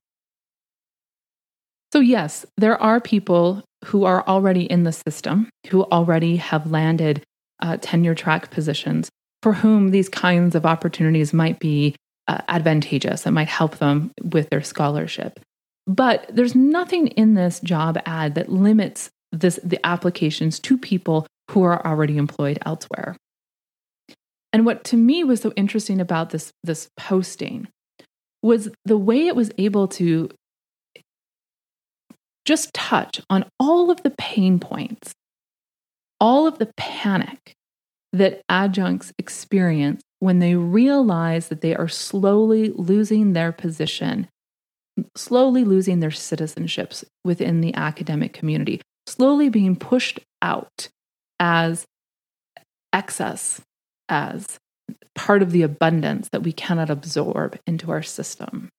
So, 1.91 1.99
yes, 1.99 2.45
there 2.57 2.81
are 2.81 3.01
people 3.01 3.63
who 3.85 4.05
are 4.05 4.25
already 4.27 4.63
in 4.63 4.83
the 4.83 4.93
system, 4.93 5.49
who 5.67 5.83
already 5.83 6.37
have 6.37 6.71
landed 6.71 7.23
uh, 7.61 7.77
tenure 7.81 8.15
track 8.15 8.51
positions, 8.51 9.09
for 9.41 9.53
whom 9.53 9.89
these 9.89 10.07
kinds 10.07 10.55
of 10.55 10.65
opportunities 10.65 11.33
might 11.33 11.59
be 11.59 11.95
uh, 12.27 12.39
advantageous 12.47 13.25
and 13.25 13.35
might 13.35 13.47
help 13.49 13.77
them 13.79 14.11
with 14.23 14.49
their 14.49 14.63
scholarship. 14.63 15.39
But 15.87 16.29
there's 16.29 16.55
nothing 16.55 17.07
in 17.07 17.33
this 17.33 17.59
job 17.59 17.97
ad 18.05 18.35
that 18.35 18.51
limits 18.51 19.09
this, 19.31 19.59
the 19.63 19.83
applications 19.85 20.59
to 20.59 20.77
people 20.77 21.27
who 21.51 21.63
are 21.63 21.85
already 21.85 22.17
employed 22.17 22.59
elsewhere. 22.65 23.15
And 24.53 24.65
what 24.65 24.83
to 24.85 24.97
me 24.97 25.23
was 25.23 25.41
so 25.41 25.53
interesting 25.55 26.01
about 26.01 26.29
this, 26.29 26.51
this 26.63 26.89
posting 26.97 27.67
was 28.43 28.69
the 28.85 28.97
way 28.97 29.27
it 29.27 29.35
was 29.35 29.51
able 29.57 29.87
to 29.87 30.29
just 32.45 32.73
touch 32.73 33.21
on 33.29 33.45
all 33.59 33.91
of 33.91 34.03
the 34.03 34.09
pain 34.09 34.59
points, 34.59 35.13
all 36.19 36.47
of 36.47 36.57
the 36.57 36.71
panic 36.75 37.53
that 38.13 38.41
adjuncts 38.49 39.13
experience 39.17 40.01
when 40.19 40.39
they 40.39 40.55
realize 40.55 41.47
that 41.47 41.61
they 41.61 41.75
are 41.75 41.87
slowly 41.87 42.69
losing 42.75 43.33
their 43.33 43.51
position, 43.51 44.27
slowly 45.15 45.63
losing 45.63 45.99
their 45.99 46.09
citizenships 46.09 47.03
within 47.23 47.61
the 47.61 47.73
academic 47.75 48.33
community, 48.33 48.81
slowly 49.07 49.49
being 49.49 49.75
pushed 49.75 50.19
out 50.41 50.89
as 51.39 51.85
excess, 52.93 53.61
as 54.09 54.59
part 55.15 55.41
of 55.41 55.51
the 55.51 55.63
abundance 55.63 56.29
that 56.31 56.43
we 56.43 56.51
cannot 56.51 56.89
absorb 56.89 57.57
into 57.65 57.91
our 57.91 58.03
system. 58.03 58.69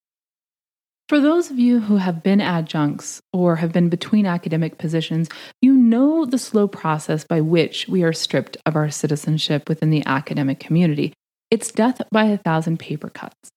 For 1.09 1.19
those 1.19 1.51
of 1.51 1.59
you 1.59 1.81
who 1.81 1.97
have 1.97 2.23
been 2.23 2.39
adjuncts 2.39 3.21
or 3.33 3.57
have 3.57 3.73
been 3.73 3.89
between 3.89 4.25
academic 4.25 4.77
positions, 4.77 5.29
you 5.61 5.73
know 5.73 6.25
the 6.25 6.37
slow 6.37 6.67
process 6.67 7.25
by 7.25 7.41
which 7.41 7.87
we 7.89 8.03
are 8.03 8.13
stripped 8.13 8.55
of 8.65 8.75
our 8.75 8.89
citizenship 8.89 9.67
within 9.67 9.89
the 9.89 10.03
academic 10.05 10.59
community. 10.59 11.13
It's 11.51 11.71
death 11.71 12.01
by 12.11 12.25
a 12.25 12.37
thousand 12.37 12.79
paper 12.79 13.09
cuts. 13.09 13.51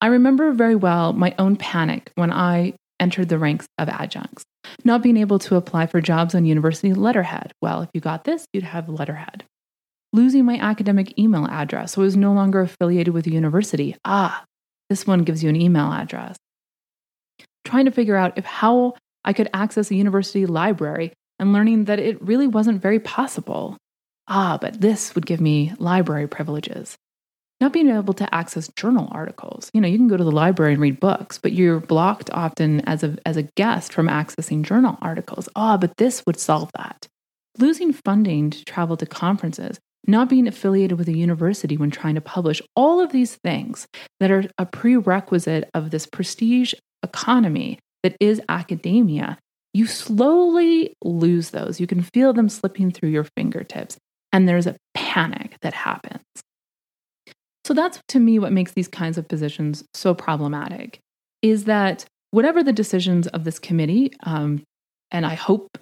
I 0.00 0.08
remember 0.08 0.52
very 0.52 0.76
well 0.76 1.12
my 1.12 1.34
own 1.38 1.56
panic 1.56 2.10
when 2.14 2.32
I 2.32 2.74
entered 3.00 3.28
the 3.28 3.38
ranks 3.38 3.66
of 3.78 3.88
adjuncts, 3.88 4.44
not 4.84 5.02
being 5.02 5.16
able 5.16 5.38
to 5.40 5.56
apply 5.56 5.86
for 5.86 6.00
jobs 6.00 6.34
on 6.34 6.44
university 6.44 6.92
letterhead. 6.94 7.52
Well, 7.60 7.82
if 7.82 7.90
you 7.94 8.00
got 8.00 8.24
this, 8.24 8.44
you'd 8.52 8.64
have 8.64 8.88
letterhead. 8.88 9.44
Losing 10.12 10.44
my 10.44 10.58
academic 10.58 11.18
email 11.18 11.46
address, 11.46 11.92
so 11.92 12.02
I 12.02 12.04
was 12.04 12.16
no 12.16 12.32
longer 12.32 12.60
affiliated 12.60 13.12
with 13.12 13.24
the 13.24 13.32
university. 13.32 13.96
Ah, 14.04 14.44
this 14.88 15.06
one 15.06 15.24
gives 15.24 15.42
you 15.42 15.50
an 15.50 15.60
email 15.60 15.92
address 15.92 16.36
trying 17.68 17.84
to 17.84 17.90
figure 17.90 18.16
out 18.16 18.36
if 18.36 18.44
how 18.44 18.94
I 19.24 19.32
could 19.32 19.50
access 19.52 19.90
a 19.90 19.94
university 19.94 20.46
library 20.46 21.12
and 21.38 21.52
learning 21.52 21.84
that 21.84 21.98
it 21.98 22.20
really 22.22 22.46
wasn't 22.46 22.82
very 22.82 22.98
possible. 22.98 23.76
Ah, 24.26 24.58
but 24.60 24.80
this 24.80 25.14
would 25.14 25.26
give 25.26 25.40
me 25.40 25.72
library 25.78 26.26
privileges. 26.26 26.96
Not 27.60 27.72
being 27.72 27.88
able 27.88 28.14
to 28.14 28.34
access 28.34 28.68
journal 28.76 29.08
articles. 29.10 29.70
You 29.74 29.80
know, 29.80 29.88
you 29.88 29.98
can 29.98 30.06
go 30.06 30.16
to 30.16 30.24
the 30.24 30.30
library 30.30 30.74
and 30.74 30.82
read 30.82 31.00
books, 31.00 31.38
but 31.38 31.52
you're 31.52 31.80
blocked 31.80 32.30
often 32.30 32.80
as 32.82 33.02
a, 33.02 33.16
as 33.26 33.36
a 33.36 33.42
guest 33.42 33.92
from 33.92 34.06
accessing 34.06 34.62
journal 34.62 34.96
articles. 35.02 35.48
Ah, 35.56 35.76
but 35.76 35.96
this 35.96 36.22
would 36.24 36.38
solve 36.38 36.70
that. 36.76 37.08
Losing 37.58 37.92
funding 37.92 38.50
to 38.50 38.64
travel 38.64 38.96
to 38.96 39.06
conferences, 39.06 39.80
not 40.06 40.28
being 40.28 40.46
affiliated 40.46 40.98
with 40.98 41.08
a 41.08 41.16
university 41.16 41.76
when 41.76 41.90
trying 41.90 42.14
to 42.14 42.20
publish, 42.20 42.62
all 42.76 43.00
of 43.00 43.10
these 43.10 43.34
things 43.36 43.88
that 44.20 44.30
are 44.30 44.44
a 44.56 44.64
prerequisite 44.64 45.68
of 45.74 45.90
this 45.90 46.06
prestige 46.06 46.74
economy 47.02 47.78
that 48.02 48.16
is 48.20 48.40
academia, 48.48 49.36
you 49.74 49.86
slowly 49.86 50.94
lose 51.02 51.50
those. 51.50 51.80
You 51.80 51.86
can 51.86 52.02
feel 52.02 52.32
them 52.32 52.48
slipping 52.48 52.90
through 52.90 53.10
your 53.10 53.26
fingertips, 53.36 53.98
and 54.32 54.48
there's 54.48 54.66
a 54.66 54.76
panic 54.94 55.56
that 55.62 55.74
happens. 55.74 56.22
So 57.68 57.74
that's 57.74 58.00
to 58.08 58.18
me 58.18 58.38
what 58.38 58.50
makes 58.50 58.72
these 58.72 58.88
kinds 58.88 59.18
of 59.18 59.28
positions 59.28 59.84
so 59.92 60.14
problematic 60.14 61.00
is 61.42 61.64
that 61.64 62.06
whatever 62.30 62.62
the 62.62 62.72
decisions 62.72 63.26
of 63.26 63.44
this 63.44 63.58
committee, 63.58 64.10
um, 64.22 64.62
and 65.10 65.26
I 65.26 65.34
hope, 65.34 65.76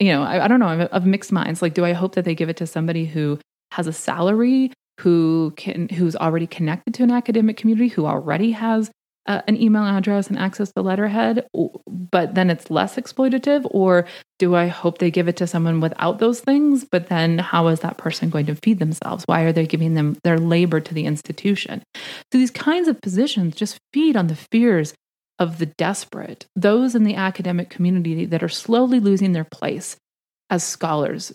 you 0.00 0.10
know, 0.10 0.24
I, 0.24 0.46
I 0.46 0.48
don't 0.48 0.58
know, 0.58 0.66
I'm 0.66 0.80
of 0.80 1.06
mixed 1.06 1.30
minds. 1.30 1.62
Like, 1.62 1.74
do 1.74 1.84
I 1.84 1.92
hope 1.92 2.16
that 2.16 2.24
they 2.24 2.34
give 2.34 2.48
it 2.48 2.56
to 2.56 2.66
somebody 2.66 3.04
who 3.04 3.38
has 3.70 3.86
a 3.86 3.92
salary, 3.92 4.72
who 4.98 5.52
can, 5.56 5.88
who's 5.90 6.16
already 6.16 6.48
connected 6.48 6.92
to 6.94 7.04
an 7.04 7.12
academic 7.12 7.56
community, 7.56 7.86
who 7.86 8.04
already 8.04 8.50
has 8.50 8.90
uh, 9.28 9.42
an 9.46 9.60
email 9.60 9.84
address 9.84 10.28
and 10.28 10.38
access 10.38 10.72
the 10.72 10.82
letterhead, 10.82 11.46
but 11.86 12.34
then 12.34 12.50
it's 12.50 12.70
less 12.70 12.96
exploitative? 12.96 13.66
Or 13.70 14.06
do 14.38 14.56
I 14.56 14.66
hope 14.66 14.98
they 14.98 15.10
give 15.10 15.28
it 15.28 15.36
to 15.36 15.46
someone 15.46 15.80
without 15.80 16.18
those 16.18 16.40
things? 16.40 16.84
But 16.90 17.08
then 17.08 17.38
how 17.38 17.68
is 17.68 17.80
that 17.80 17.98
person 17.98 18.30
going 18.30 18.46
to 18.46 18.56
feed 18.56 18.78
themselves? 18.78 19.24
Why 19.26 19.42
are 19.42 19.52
they 19.52 19.66
giving 19.66 19.94
them 19.94 20.16
their 20.24 20.38
labor 20.38 20.80
to 20.80 20.94
the 20.94 21.04
institution? 21.04 21.82
So 21.94 22.38
these 22.38 22.50
kinds 22.50 22.88
of 22.88 23.00
positions 23.00 23.54
just 23.54 23.78
feed 23.92 24.16
on 24.16 24.28
the 24.28 24.36
fears 24.36 24.94
of 25.38 25.58
the 25.58 25.66
desperate, 25.66 26.46
those 26.56 26.94
in 26.94 27.04
the 27.04 27.14
academic 27.14 27.70
community 27.70 28.24
that 28.24 28.42
are 28.42 28.48
slowly 28.48 28.98
losing 28.98 29.32
their 29.32 29.44
place 29.44 29.96
as 30.50 30.64
scholars. 30.64 31.32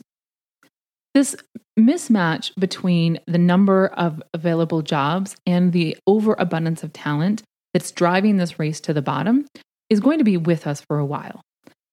This 1.13 1.35
mismatch 1.79 2.51
between 2.59 3.19
the 3.27 3.37
number 3.37 3.87
of 3.87 4.21
available 4.33 4.81
jobs 4.81 5.35
and 5.45 5.71
the 5.71 5.95
overabundance 6.07 6.83
of 6.83 6.91
talent 6.91 7.43
that's 7.73 7.91
driving 7.91 8.37
this 8.37 8.59
race 8.59 8.79
to 8.81 8.93
the 8.93 9.01
bottom 9.01 9.45
is 9.89 9.99
going 9.99 10.19
to 10.19 10.23
be 10.23 10.37
with 10.37 10.67
us 10.67 10.81
for 10.81 10.99
a 10.99 11.05
while. 11.05 11.41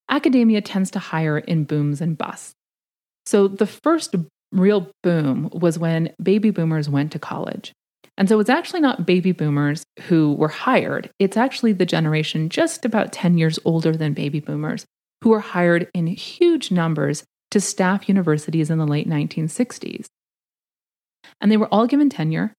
Academia 0.09 0.61
tends 0.61 0.91
to 0.93 0.99
hire 0.99 1.39
in 1.39 1.65
booms 1.65 2.01
and 2.01 2.19
busts. 2.19 2.55
So 3.27 3.49
the 3.49 3.67
first 3.67 4.15
real 4.53 4.91
boom 5.03 5.49
was 5.53 5.79
when 5.79 6.13
baby 6.23 6.51
boomers 6.51 6.89
went 6.89 7.13
to 7.13 7.19
college. 7.19 7.73
And 8.17 8.29
so 8.29 8.39
it's 8.41 8.51
actually 8.51 8.81
not 8.81 9.07
baby 9.07 9.33
boomers 9.33 9.85
who 10.01 10.35
were 10.35 10.49
hired, 10.49 11.11
it's 11.19 11.37
actually 11.37 11.73
the 11.73 11.87
generation 11.87 12.49
just 12.49 12.85
about 12.85 13.13
10 13.13 13.39
years 13.39 13.59
older 13.65 13.97
than 13.97 14.13
baby 14.13 14.41
boomers 14.41 14.85
who 15.23 15.31
were 15.31 15.41
hired 15.41 15.89
in 15.95 16.07
huge 16.07 16.71
numbers 16.71 17.25
to 17.51 17.61
staff 17.61 18.09
universities 18.09 18.71
in 18.71 18.79
the 18.79 18.87
late 18.87 19.09
1960s. 19.09 20.07
And 21.41 21.51
they 21.51 21.57
were 21.57 21.69
all 21.69 21.87
given 21.87 22.11
tenure, 22.11 22.53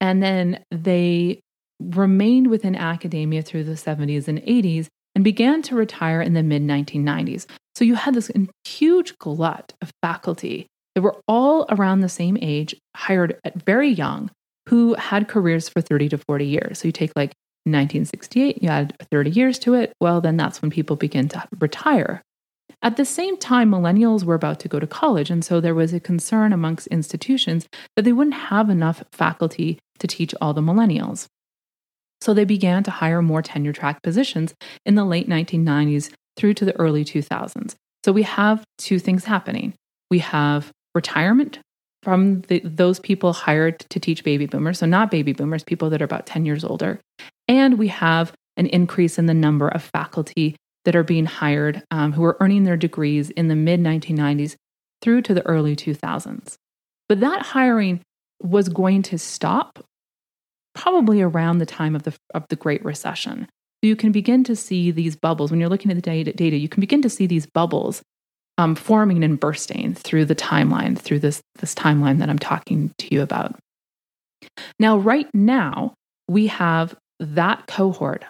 and 0.00 0.22
then 0.22 0.64
they 0.70 1.40
remained 1.90 2.48
within 2.48 2.76
academia 2.76 3.42
through 3.42 3.64
the 3.64 3.72
70s 3.72 4.28
and 4.28 4.40
80s 4.40 4.88
and 5.14 5.24
began 5.24 5.62
to 5.62 5.74
retire 5.74 6.22
in 6.22 6.34
the 6.34 6.42
mid 6.42 6.62
1990s. 6.62 7.46
So 7.74 7.84
you 7.84 7.94
had 7.94 8.14
this 8.14 8.30
huge 8.64 9.18
glut 9.18 9.72
of 9.80 9.90
faculty 10.02 10.66
that 10.94 11.02
were 11.02 11.20
all 11.26 11.66
around 11.70 12.00
the 12.00 12.08
same 12.08 12.36
age, 12.40 12.74
hired 12.96 13.38
at 13.44 13.62
very 13.64 13.88
young, 13.88 14.30
who 14.68 14.94
had 14.94 15.28
careers 15.28 15.68
for 15.68 15.80
30 15.80 16.10
to 16.10 16.18
40 16.18 16.46
years. 16.46 16.78
So 16.78 16.88
you 16.88 16.92
take 16.92 17.12
like 17.16 17.32
1968, 17.64 18.62
you 18.62 18.68
add 18.68 18.96
30 19.10 19.30
years 19.30 19.58
to 19.60 19.74
it. 19.74 19.92
Well, 20.00 20.20
then 20.20 20.36
that's 20.36 20.60
when 20.60 20.70
people 20.70 20.96
begin 20.96 21.28
to 21.28 21.46
retire. 21.60 22.22
At 22.82 22.96
the 22.96 23.04
same 23.04 23.36
time, 23.36 23.70
millennials 23.70 24.24
were 24.24 24.34
about 24.34 24.58
to 24.60 24.68
go 24.68 24.80
to 24.80 24.86
college, 24.86 25.30
and 25.30 25.44
so 25.44 25.60
there 25.60 25.74
was 25.74 25.92
a 25.92 26.00
concern 26.00 26.52
amongst 26.52 26.88
institutions 26.88 27.68
that 27.94 28.02
they 28.02 28.12
wouldn't 28.12 28.34
have 28.34 28.68
enough 28.68 29.04
faculty 29.12 29.78
to 30.00 30.08
teach 30.08 30.34
all 30.40 30.52
the 30.52 30.60
millennials. 30.60 31.28
So 32.22 32.32
they 32.32 32.44
began 32.44 32.84
to 32.84 32.92
hire 32.92 33.20
more 33.20 33.42
tenure 33.42 33.72
track 33.72 34.00
positions 34.02 34.54
in 34.86 34.94
the 34.94 35.04
late 35.04 35.28
1990s 35.28 36.12
through 36.36 36.54
to 36.54 36.64
the 36.64 36.78
early 36.78 37.04
2000s. 37.04 37.74
So 38.04 38.12
we 38.12 38.22
have 38.22 38.62
two 38.78 39.00
things 39.00 39.24
happening. 39.24 39.74
We 40.08 40.20
have 40.20 40.70
retirement 40.94 41.58
from 42.04 42.42
the, 42.42 42.60
those 42.64 43.00
people 43.00 43.32
hired 43.32 43.80
to 43.90 43.98
teach 43.98 44.22
baby 44.22 44.46
boomers, 44.46 44.78
so 44.78 44.86
not 44.86 45.10
baby 45.10 45.32
boomers, 45.32 45.64
people 45.64 45.90
that 45.90 46.00
are 46.00 46.04
about 46.04 46.26
10 46.26 46.46
years 46.46 46.62
older. 46.62 47.00
And 47.48 47.76
we 47.76 47.88
have 47.88 48.32
an 48.56 48.66
increase 48.66 49.18
in 49.18 49.26
the 49.26 49.34
number 49.34 49.66
of 49.66 49.82
faculty 49.82 50.54
that 50.84 50.94
are 50.94 51.02
being 51.02 51.26
hired 51.26 51.82
um, 51.90 52.12
who 52.12 52.22
are 52.22 52.36
earning 52.38 52.62
their 52.62 52.76
degrees 52.76 53.30
in 53.30 53.48
the 53.48 53.56
mid 53.56 53.80
1990s 53.80 54.54
through 55.00 55.22
to 55.22 55.34
the 55.34 55.44
early 55.44 55.74
2000s. 55.74 56.54
But 57.08 57.18
that 57.18 57.42
hiring 57.42 58.00
was 58.40 58.68
going 58.68 59.02
to 59.02 59.18
stop 59.18 59.84
probably 60.82 61.22
around 61.22 61.58
the 61.58 61.66
time 61.66 61.94
of 61.94 62.02
the, 62.02 62.12
of 62.34 62.44
the 62.48 62.56
Great 62.56 62.84
Recession. 62.84 63.46
So 63.82 63.88
you 63.88 63.94
can 63.94 64.10
begin 64.10 64.42
to 64.44 64.56
see 64.56 64.90
these 64.90 65.14
bubbles. 65.14 65.50
When 65.50 65.60
you're 65.60 65.68
looking 65.68 65.92
at 65.92 65.94
the 65.94 66.02
data, 66.02 66.32
data 66.32 66.56
you 66.56 66.68
can 66.68 66.80
begin 66.80 67.02
to 67.02 67.08
see 67.08 67.26
these 67.26 67.46
bubbles 67.46 68.02
um, 68.58 68.74
forming 68.74 69.22
and 69.22 69.38
bursting 69.38 69.94
through 69.94 70.24
the 70.24 70.34
timeline, 70.34 70.98
through 70.98 71.20
this, 71.20 71.40
this 71.60 71.74
timeline 71.74 72.18
that 72.18 72.28
I'm 72.28 72.38
talking 72.38 72.92
to 72.98 73.14
you 73.14 73.22
about. 73.22 73.54
Now, 74.80 74.98
right 74.98 75.28
now, 75.32 75.94
we 76.28 76.48
have 76.48 76.96
that 77.20 77.68
cohort 77.68 78.24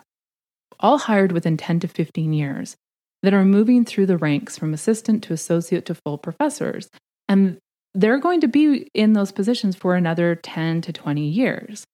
all 0.78 0.98
hired 0.98 1.32
within 1.32 1.56
10 1.56 1.80
to 1.80 1.88
15 1.88 2.32
years, 2.32 2.76
that 3.22 3.32
are 3.32 3.44
moving 3.44 3.84
through 3.84 4.06
the 4.06 4.18
ranks 4.18 4.58
from 4.58 4.74
assistant 4.74 5.22
to 5.24 5.32
associate 5.32 5.86
to 5.86 5.94
full 5.94 6.18
professors. 6.18 6.90
And 7.28 7.58
they're 7.94 8.18
going 8.18 8.40
to 8.40 8.48
be 8.48 8.88
in 8.94 9.12
those 9.12 9.32
positions 9.32 9.76
for 9.76 9.94
another 9.94 10.34
10 10.34 10.82
to 10.82 10.92
20 10.92 11.24
years. 11.24 11.84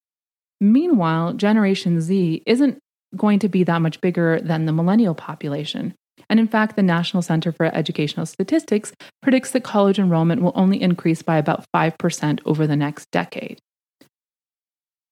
Meanwhile, 0.60 1.34
Generation 1.34 2.00
Z 2.00 2.42
isn't 2.46 2.78
going 3.16 3.38
to 3.38 3.48
be 3.48 3.64
that 3.64 3.82
much 3.82 4.00
bigger 4.00 4.40
than 4.40 4.66
the 4.66 4.72
millennial 4.72 5.14
population. 5.14 5.94
And 6.28 6.38
in 6.38 6.48
fact, 6.48 6.76
the 6.76 6.82
National 6.82 7.22
Center 7.22 7.52
for 7.52 7.66
Educational 7.66 8.26
Statistics 8.26 8.92
predicts 9.22 9.52
that 9.52 9.64
college 9.64 9.98
enrollment 9.98 10.42
will 10.42 10.52
only 10.54 10.82
increase 10.82 11.22
by 11.22 11.38
about 11.38 11.64
5% 11.74 12.40
over 12.44 12.66
the 12.66 12.76
next 12.76 13.10
decade. 13.10 13.60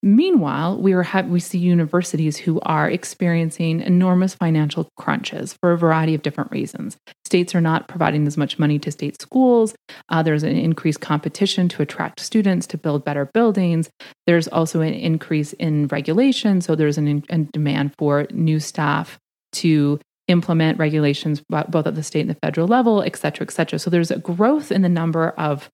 Meanwhile, 0.03 0.79
we, 0.79 0.93
are 0.93 1.03
ha- 1.03 1.21
we 1.21 1.39
see 1.39 1.57
universities 1.57 2.37
who 2.37 2.59
are 2.61 2.89
experiencing 2.89 3.81
enormous 3.81 4.35
financial 4.35 4.87
crunches 4.95 5.53
for 5.59 5.71
a 5.71 5.77
variety 5.77 6.13
of 6.13 6.21
different 6.21 6.51
reasons. 6.51 6.97
States 7.25 7.55
are 7.55 7.61
not 7.61 7.87
providing 7.87 8.27
as 8.27 8.37
much 8.37 8.59
money 8.59 8.77
to 8.79 8.91
state 8.91 9.19
schools. 9.21 9.73
Uh, 10.09 10.21
there's 10.21 10.43
an 10.43 10.55
increased 10.55 11.01
competition 11.01 11.67
to 11.69 11.81
attract 11.81 12.19
students 12.19 12.67
to 12.67 12.77
build 12.77 13.03
better 13.03 13.25
buildings. 13.33 13.89
There's 14.27 14.47
also 14.47 14.81
an 14.81 14.93
increase 14.93 15.53
in 15.53 15.87
regulation. 15.87 16.61
So 16.61 16.75
there's 16.75 16.99
an 16.99 17.23
in- 17.27 17.49
demand 17.51 17.93
for 17.97 18.27
new 18.31 18.59
staff 18.59 19.17
to 19.53 19.99
implement 20.27 20.77
regulations 20.77 21.41
both 21.49 21.87
at 21.87 21.95
the 21.95 22.03
state 22.03 22.21
and 22.21 22.29
the 22.29 22.37
federal 22.43 22.67
level, 22.67 23.01
et 23.01 23.15
cetera, 23.15 23.47
et 23.47 23.51
cetera. 23.51 23.79
So 23.79 23.89
there's 23.89 24.11
a 24.11 24.19
growth 24.19 24.71
in 24.71 24.81
the 24.81 24.89
number 24.89 25.29
of 25.31 25.69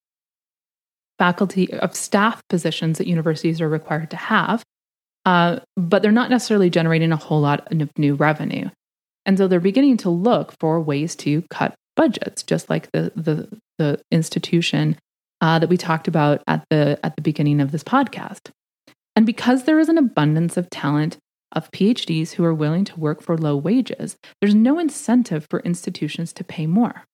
faculty 1.23 1.71
of 1.75 1.95
staff 1.95 2.45
positions 2.49 2.97
that 2.97 3.07
universities 3.07 3.62
are 3.62 3.69
required 3.69 4.09
to 4.09 4.17
have, 4.17 4.62
uh, 5.25 5.57
but 5.77 6.01
they're 6.01 6.12
not 6.12 6.29
necessarily 6.29 6.69
generating 6.69 7.13
a 7.13 7.15
whole 7.15 7.39
lot 7.39 7.65
of 7.71 7.89
new 7.97 8.13
revenue. 8.13 8.69
And 9.25 9.38
so 9.38 9.47
they're 9.47 9.62
beginning 9.62 9.95
to 9.97 10.09
look 10.09 10.53
for 10.59 10.81
ways 10.81 11.15
to 11.23 11.41
cut 11.49 11.75
budgets, 11.95 12.43
just 12.43 12.69
like 12.69 12.91
the 12.91 13.13
the, 13.15 13.47
the 13.77 14.01
institution 14.12 14.97
uh, 15.39 15.59
that 15.59 15.69
we 15.69 15.77
talked 15.77 16.09
about 16.09 16.43
at 16.45 16.65
the 16.69 16.99
at 17.03 17.15
the 17.15 17.21
beginning 17.21 17.62
of 17.62 17.71
this 17.71 17.86
podcast. 17.86 18.49
And 19.15 19.25
because 19.25 19.63
there 19.63 19.79
is 19.79 19.88
an 19.88 19.97
abundance 19.97 20.57
of 20.57 20.69
talent 20.69 21.17
of 21.53 21.71
PhDs 21.71 22.33
who 22.33 22.43
are 22.43 22.53
willing 22.53 22.83
to 22.83 22.99
work 22.99 23.21
for 23.21 23.38
low 23.38 23.55
wages, 23.55 24.17
there's 24.41 24.55
no 24.55 24.77
incentive 24.77 25.47
for 25.49 25.62
institutions 25.62 26.33
to 26.33 26.43
pay 26.43 26.67
more. 26.67 27.05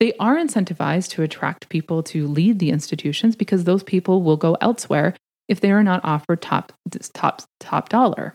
They 0.00 0.12
are 0.20 0.36
incentivized 0.36 1.10
to 1.10 1.22
attract 1.22 1.68
people 1.68 2.02
to 2.04 2.28
lead 2.28 2.58
the 2.58 2.70
institutions 2.70 3.34
because 3.34 3.64
those 3.64 3.82
people 3.82 4.22
will 4.22 4.36
go 4.36 4.56
elsewhere 4.60 5.14
if 5.48 5.60
they 5.60 5.72
are 5.72 5.82
not 5.82 6.04
offered 6.04 6.40
top 6.40 6.72
top 7.12 7.42
top 7.58 7.88
dollar. 7.88 8.34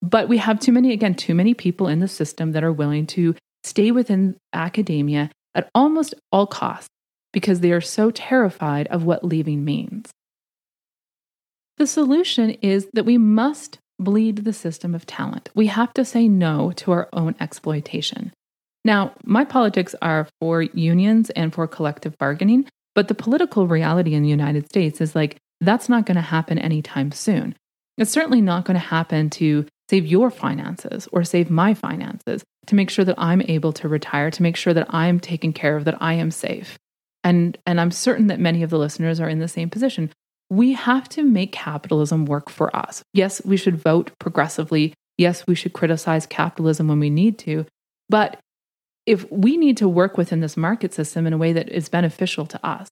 But 0.00 0.28
we 0.28 0.38
have 0.38 0.60
too 0.60 0.72
many 0.72 0.92
again 0.92 1.14
too 1.14 1.34
many 1.34 1.54
people 1.54 1.88
in 1.88 2.00
the 2.00 2.08
system 2.08 2.52
that 2.52 2.64
are 2.64 2.72
willing 2.72 3.06
to 3.08 3.34
stay 3.62 3.90
within 3.90 4.36
academia 4.52 5.30
at 5.54 5.70
almost 5.74 6.14
all 6.32 6.46
costs 6.46 6.88
because 7.32 7.60
they 7.60 7.72
are 7.72 7.80
so 7.80 8.10
terrified 8.10 8.86
of 8.88 9.04
what 9.04 9.24
leaving 9.24 9.64
means. 9.64 10.10
The 11.76 11.86
solution 11.86 12.50
is 12.50 12.88
that 12.92 13.04
we 13.04 13.18
must 13.18 13.78
bleed 13.98 14.44
the 14.44 14.52
system 14.52 14.94
of 14.94 15.06
talent. 15.06 15.50
We 15.54 15.66
have 15.66 15.92
to 15.94 16.04
say 16.04 16.28
no 16.28 16.72
to 16.76 16.92
our 16.92 17.08
own 17.12 17.34
exploitation. 17.40 18.32
Now, 18.84 19.14
my 19.24 19.44
politics 19.44 19.94
are 20.02 20.28
for 20.40 20.62
unions 20.62 21.30
and 21.30 21.54
for 21.54 21.66
collective 21.66 22.16
bargaining, 22.18 22.66
but 22.94 23.08
the 23.08 23.14
political 23.14 23.66
reality 23.66 24.14
in 24.14 24.22
the 24.22 24.28
United 24.28 24.68
States 24.68 25.00
is 25.00 25.14
like 25.14 25.38
that's 25.60 25.88
not 25.88 26.06
going 26.06 26.16
to 26.16 26.20
happen 26.20 26.58
anytime 26.58 27.12
soon. 27.12 27.56
It's 27.96 28.10
certainly 28.10 28.40
not 28.40 28.64
going 28.64 28.74
to 28.74 28.86
happen 28.86 29.30
to 29.30 29.66
save 29.88 30.06
your 30.06 30.30
finances 30.30 31.08
or 31.12 31.24
save 31.24 31.50
my 31.50 31.74
finances, 31.74 32.42
to 32.66 32.74
make 32.74 32.90
sure 32.90 33.04
that 33.04 33.18
I'm 33.18 33.42
able 33.42 33.72
to 33.74 33.88
retire, 33.88 34.30
to 34.30 34.42
make 34.42 34.56
sure 34.56 34.74
that 34.74 34.92
I'm 34.92 35.20
taken 35.20 35.52
care 35.52 35.76
of, 35.76 35.84
that 35.84 36.00
I 36.02 36.14
am 36.14 36.30
safe. 36.30 36.78
And, 37.22 37.56
and 37.66 37.80
I'm 37.80 37.90
certain 37.90 38.26
that 38.28 38.40
many 38.40 38.62
of 38.62 38.70
the 38.70 38.78
listeners 38.78 39.20
are 39.20 39.28
in 39.28 39.38
the 39.38 39.48
same 39.48 39.70
position. 39.70 40.10
We 40.50 40.72
have 40.72 41.08
to 41.10 41.22
make 41.22 41.52
capitalism 41.52 42.26
work 42.26 42.50
for 42.50 42.74
us. 42.74 43.02
Yes, 43.12 43.42
we 43.44 43.56
should 43.56 43.76
vote 43.76 44.10
progressively. 44.18 44.94
Yes, 45.16 45.46
we 45.46 45.54
should 45.54 45.72
criticize 45.72 46.26
capitalism 46.26 46.88
when 46.88 47.00
we 47.00 47.10
need 47.10 47.38
to. 47.40 47.66
But 48.08 48.38
if 49.06 49.30
we 49.30 49.56
need 49.56 49.76
to 49.78 49.88
work 49.88 50.16
within 50.16 50.40
this 50.40 50.56
market 50.56 50.94
system 50.94 51.26
in 51.26 51.32
a 51.32 51.38
way 51.38 51.52
that 51.52 51.68
is 51.68 51.88
beneficial 51.88 52.46
to 52.46 52.66
us. 52.66 52.88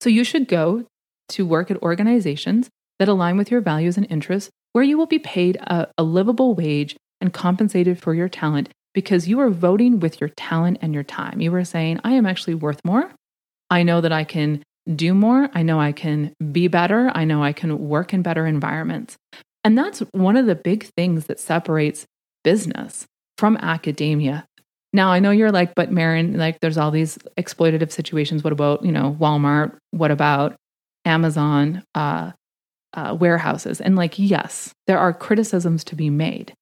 So 0.00 0.10
you 0.10 0.24
should 0.24 0.48
go 0.48 0.84
to 1.30 1.46
work 1.46 1.70
at 1.70 1.82
organizations 1.82 2.68
that 2.98 3.08
align 3.08 3.36
with 3.36 3.50
your 3.50 3.60
values 3.60 3.96
and 3.96 4.06
interests, 4.10 4.50
where 4.72 4.84
you 4.84 4.98
will 4.98 5.06
be 5.06 5.18
paid 5.18 5.56
a, 5.56 5.88
a 5.96 6.02
livable 6.02 6.54
wage 6.54 6.96
and 7.20 7.32
compensated 7.32 8.00
for 8.00 8.14
your 8.14 8.28
talent 8.28 8.68
because 8.92 9.26
you 9.26 9.40
are 9.40 9.50
voting 9.50 9.98
with 9.98 10.20
your 10.20 10.30
talent 10.36 10.78
and 10.80 10.94
your 10.94 11.02
time. 11.02 11.40
You 11.40 11.54
are 11.54 11.64
saying, 11.64 12.00
I 12.04 12.12
am 12.12 12.26
actually 12.26 12.54
worth 12.54 12.80
more. 12.84 13.10
I 13.70 13.82
know 13.82 14.00
that 14.00 14.12
I 14.12 14.24
can 14.24 14.62
do 14.94 15.14
more. 15.14 15.48
I 15.54 15.62
know 15.62 15.80
I 15.80 15.92
can 15.92 16.34
be 16.52 16.68
better. 16.68 17.10
I 17.14 17.24
know 17.24 17.42
I 17.42 17.52
can 17.52 17.88
work 17.88 18.12
in 18.12 18.22
better 18.22 18.46
environments. 18.46 19.16
And 19.64 19.78
that's 19.78 20.00
one 20.12 20.36
of 20.36 20.46
the 20.46 20.54
big 20.54 20.84
things 20.96 21.26
that 21.26 21.40
separates 21.40 22.04
business 22.44 23.06
from 23.38 23.56
academia 23.56 24.44
now 24.94 25.10
I 25.10 25.18
know 25.18 25.32
you're 25.32 25.52
like, 25.52 25.74
but 25.74 25.90
Maren, 25.90 26.38
like 26.38 26.60
there's 26.60 26.78
all 26.78 26.92
these 26.92 27.18
exploitative 27.36 27.90
situations. 27.90 28.44
What 28.44 28.52
about, 28.52 28.84
you 28.84 28.92
know, 28.92 29.16
Walmart? 29.20 29.76
What 29.90 30.12
about 30.12 30.54
Amazon 31.04 31.82
uh, 31.96 32.30
uh, 32.92 33.16
warehouses? 33.18 33.80
And 33.80 33.96
like, 33.96 34.18
yes, 34.18 34.72
there 34.86 34.98
are 34.98 35.12
criticisms 35.12 35.82
to 35.84 35.96
be 35.96 36.10
made. 36.10 36.54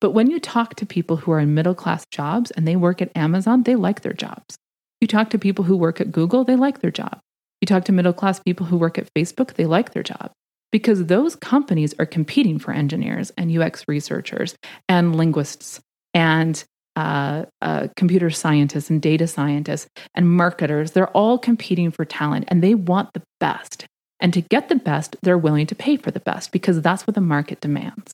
But 0.00 0.10
when 0.10 0.30
you 0.30 0.40
talk 0.40 0.74
to 0.74 0.84
people 0.84 1.16
who 1.16 1.30
are 1.30 1.38
in 1.38 1.54
middle 1.54 1.76
class 1.76 2.04
jobs 2.10 2.50
and 2.50 2.66
they 2.66 2.74
work 2.74 3.00
at 3.00 3.16
Amazon, 3.16 3.62
they 3.62 3.76
like 3.76 4.02
their 4.02 4.12
jobs. 4.12 4.56
You 5.00 5.06
talk 5.06 5.30
to 5.30 5.38
people 5.38 5.64
who 5.64 5.76
work 5.76 6.00
at 6.00 6.10
Google, 6.10 6.42
they 6.42 6.56
like 6.56 6.80
their 6.80 6.90
job. 6.90 7.20
You 7.60 7.66
talk 7.66 7.84
to 7.84 7.92
middle 7.92 8.12
class 8.12 8.40
people 8.40 8.66
who 8.66 8.76
work 8.76 8.98
at 8.98 9.08
Facebook, 9.14 9.54
they 9.54 9.64
like 9.64 9.92
their 9.92 10.02
job 10.02 10.32
because 10.72 11.06
those 11.06 11.36
companies 11.36 11.94
are 11.98 12.06
competing 12.06 12.58
for 12.58 12.72
engineers 12.72 13.30
and 13.38 13.56
UX 13.56 13.84
researchers 13.86 14.56
and 14.88 15.14
linguists 15.14 15.80
and 16.12 16.64
uh, 16.96 17.44
uh, 17.60 17.88
computer 17.96 18.30
scientists 18.30 18.90
and 18.90 19.02
data 19.02 19.26
scientists 19.26 19.88
and 20.14 20.30
marketers, 20.30 20.92
they're 20.92 21.10
all 21.10 21.38
competing 21.38 21.90
for 21.90 22.04
talent 22.04 22.46
and 22.48 22.62
they 22.62 22.74
want 22.74 23.12
the 23.12 23.22
best. 23.38 23.86
And 24.18 24.32
to 24.32 24.40
get 24.40 24.68
the 24.68 24.76
best, 24.76 25.14
they're 25.22 25.36
willing 25.36 25.66
to 25.66 25.74
pay 25.74 25.98
for 25.98 26.10
the 26.10 26.20
best 26.20 26.50
because 26.50 26.80
that's 26.80 27.06
what 27.06 27.14
the 27.14 27.20
market 27.20 27.60
demands. 27.60 28.12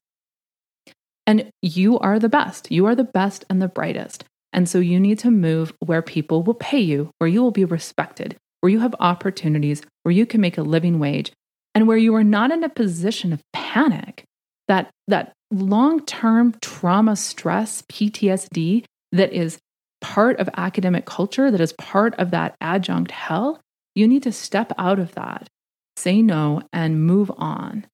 And 1.26 1.50
you 1.62 1.98
are 2.00 2.18
the 2.18 2.28
best. 2.28 2.72
You 2.72 2.86
are 2.86 2.96
the 2.96 3.04
best 3.04 3.44
and 3.48 3.62
the 3.62 3.68
brightest. 3.68 4.24
And 4.52 4.68
so 4.68 4.80
you 4.80 4.98
need 4.98 5.20
to 5.20 5.30
move 5.30 5.72
where 5.78 6.02
people 6.02 6.42
will 6.42 6.54
pay 6.54 6.80
you, 6.80 7.10
where 7.18 7.28
you 7.28 7.40
will 7.40 7.52
be 7.52 7.64
respected, 7.64 8.36
where 8.60 8.70
you 8.70 8.80
have 8.80 8.94
opportunities, 8.98 9.82
where 10.02 10.12
you 10.12 10.26
can 10.26 10.40
make 10.40 10.58
a 10.58 10.62
living 10.62 10.98
wage, 10.98 11.32
and 11.74 11.86
where 11.86 11.96
you 11.96 12.14
are 12.16 12.24
not 12.24 12.50
in 12.50 12.64
a 12.64 12.68
position 12.68 13.32
of 13.32 13.40
panic 13.52 14.24
that 14.68 14.90
that 15.08 15.32
long-term 15.50 16.54
trauma 16.60 17.16
stress 17.16 17.82
PTSD 17.82 18.84
that 19.12 19.32
is 19.32 19.58
part 20.00 20.38
of 20.40 20.48
academic 20.56 21.04
culture 21.04 21.50
that 21.50 21.60
is 21.60 21.72
part 21.74 22.14
of 22.16 22.30
that 22.30 22.56
adjunct 22.60 23.10
hell 23.10 23.60
you 23.94 24.08
need 24.08 24.22
to 24.22 24.32
step 24.32 24.72
out 24.78 24.98
of 24.98 25.14
that 25.14 25.48
say 25.96 26.22
no 26.22 26.60
and 26.72 27.04
move 27.04 27.30
on 27.36 27.86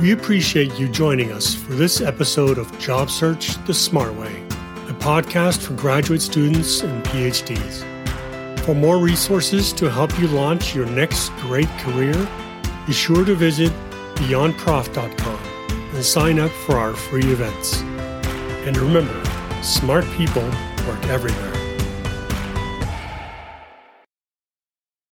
we 0.00 0.12
appreciate 0.12 0.78
you 0.78 0.88
joining 0.88 1.32
us 1.32 1.54
for 1.54 1.72
this 1.72 2.02
episode 2.02 2.58
of 2.58 2.78
Job 2.78 3.08
Search 3.08 3.54
the 3.64 3.72
Smart 3.72 4.12
Way, 4.12 4.42
a 4.50 4.94
podcast 4.98 5.62
for 5.62 5.72
graduate 5.72 6.20
students 6.20 6.82
and 6.82 7.02
PhDs. 7.04 7.82
For 8.60 8.74
more 8.74 8.98
resources 8.98 9.72
to 9.72 9.90
help 9.90 10.18
you 10.18 10.28
launch 10.28 10.74
your 10.74 10.84
next 10.84 11.30
great 11.36 11.68
career, 11.78 12.28
be 12.86 12.92
sure 12.92 13.24
to 13.24 13.34
visit 13.34 13.72
beyondprof.com 14.16 15.38
and 15.94 16.04
sign 16.04 16.38
up 16.38 16.50
for 16.50 16.76
our 16.76 16.94
free 16.94 17.30
events. 17.32 17.80
And 18.66 18.76
remember, 18.76 19.22
smart 19.62 20.04
people 20.16 20.44
work 20.86 21.04
everywhere. 21.06 21.55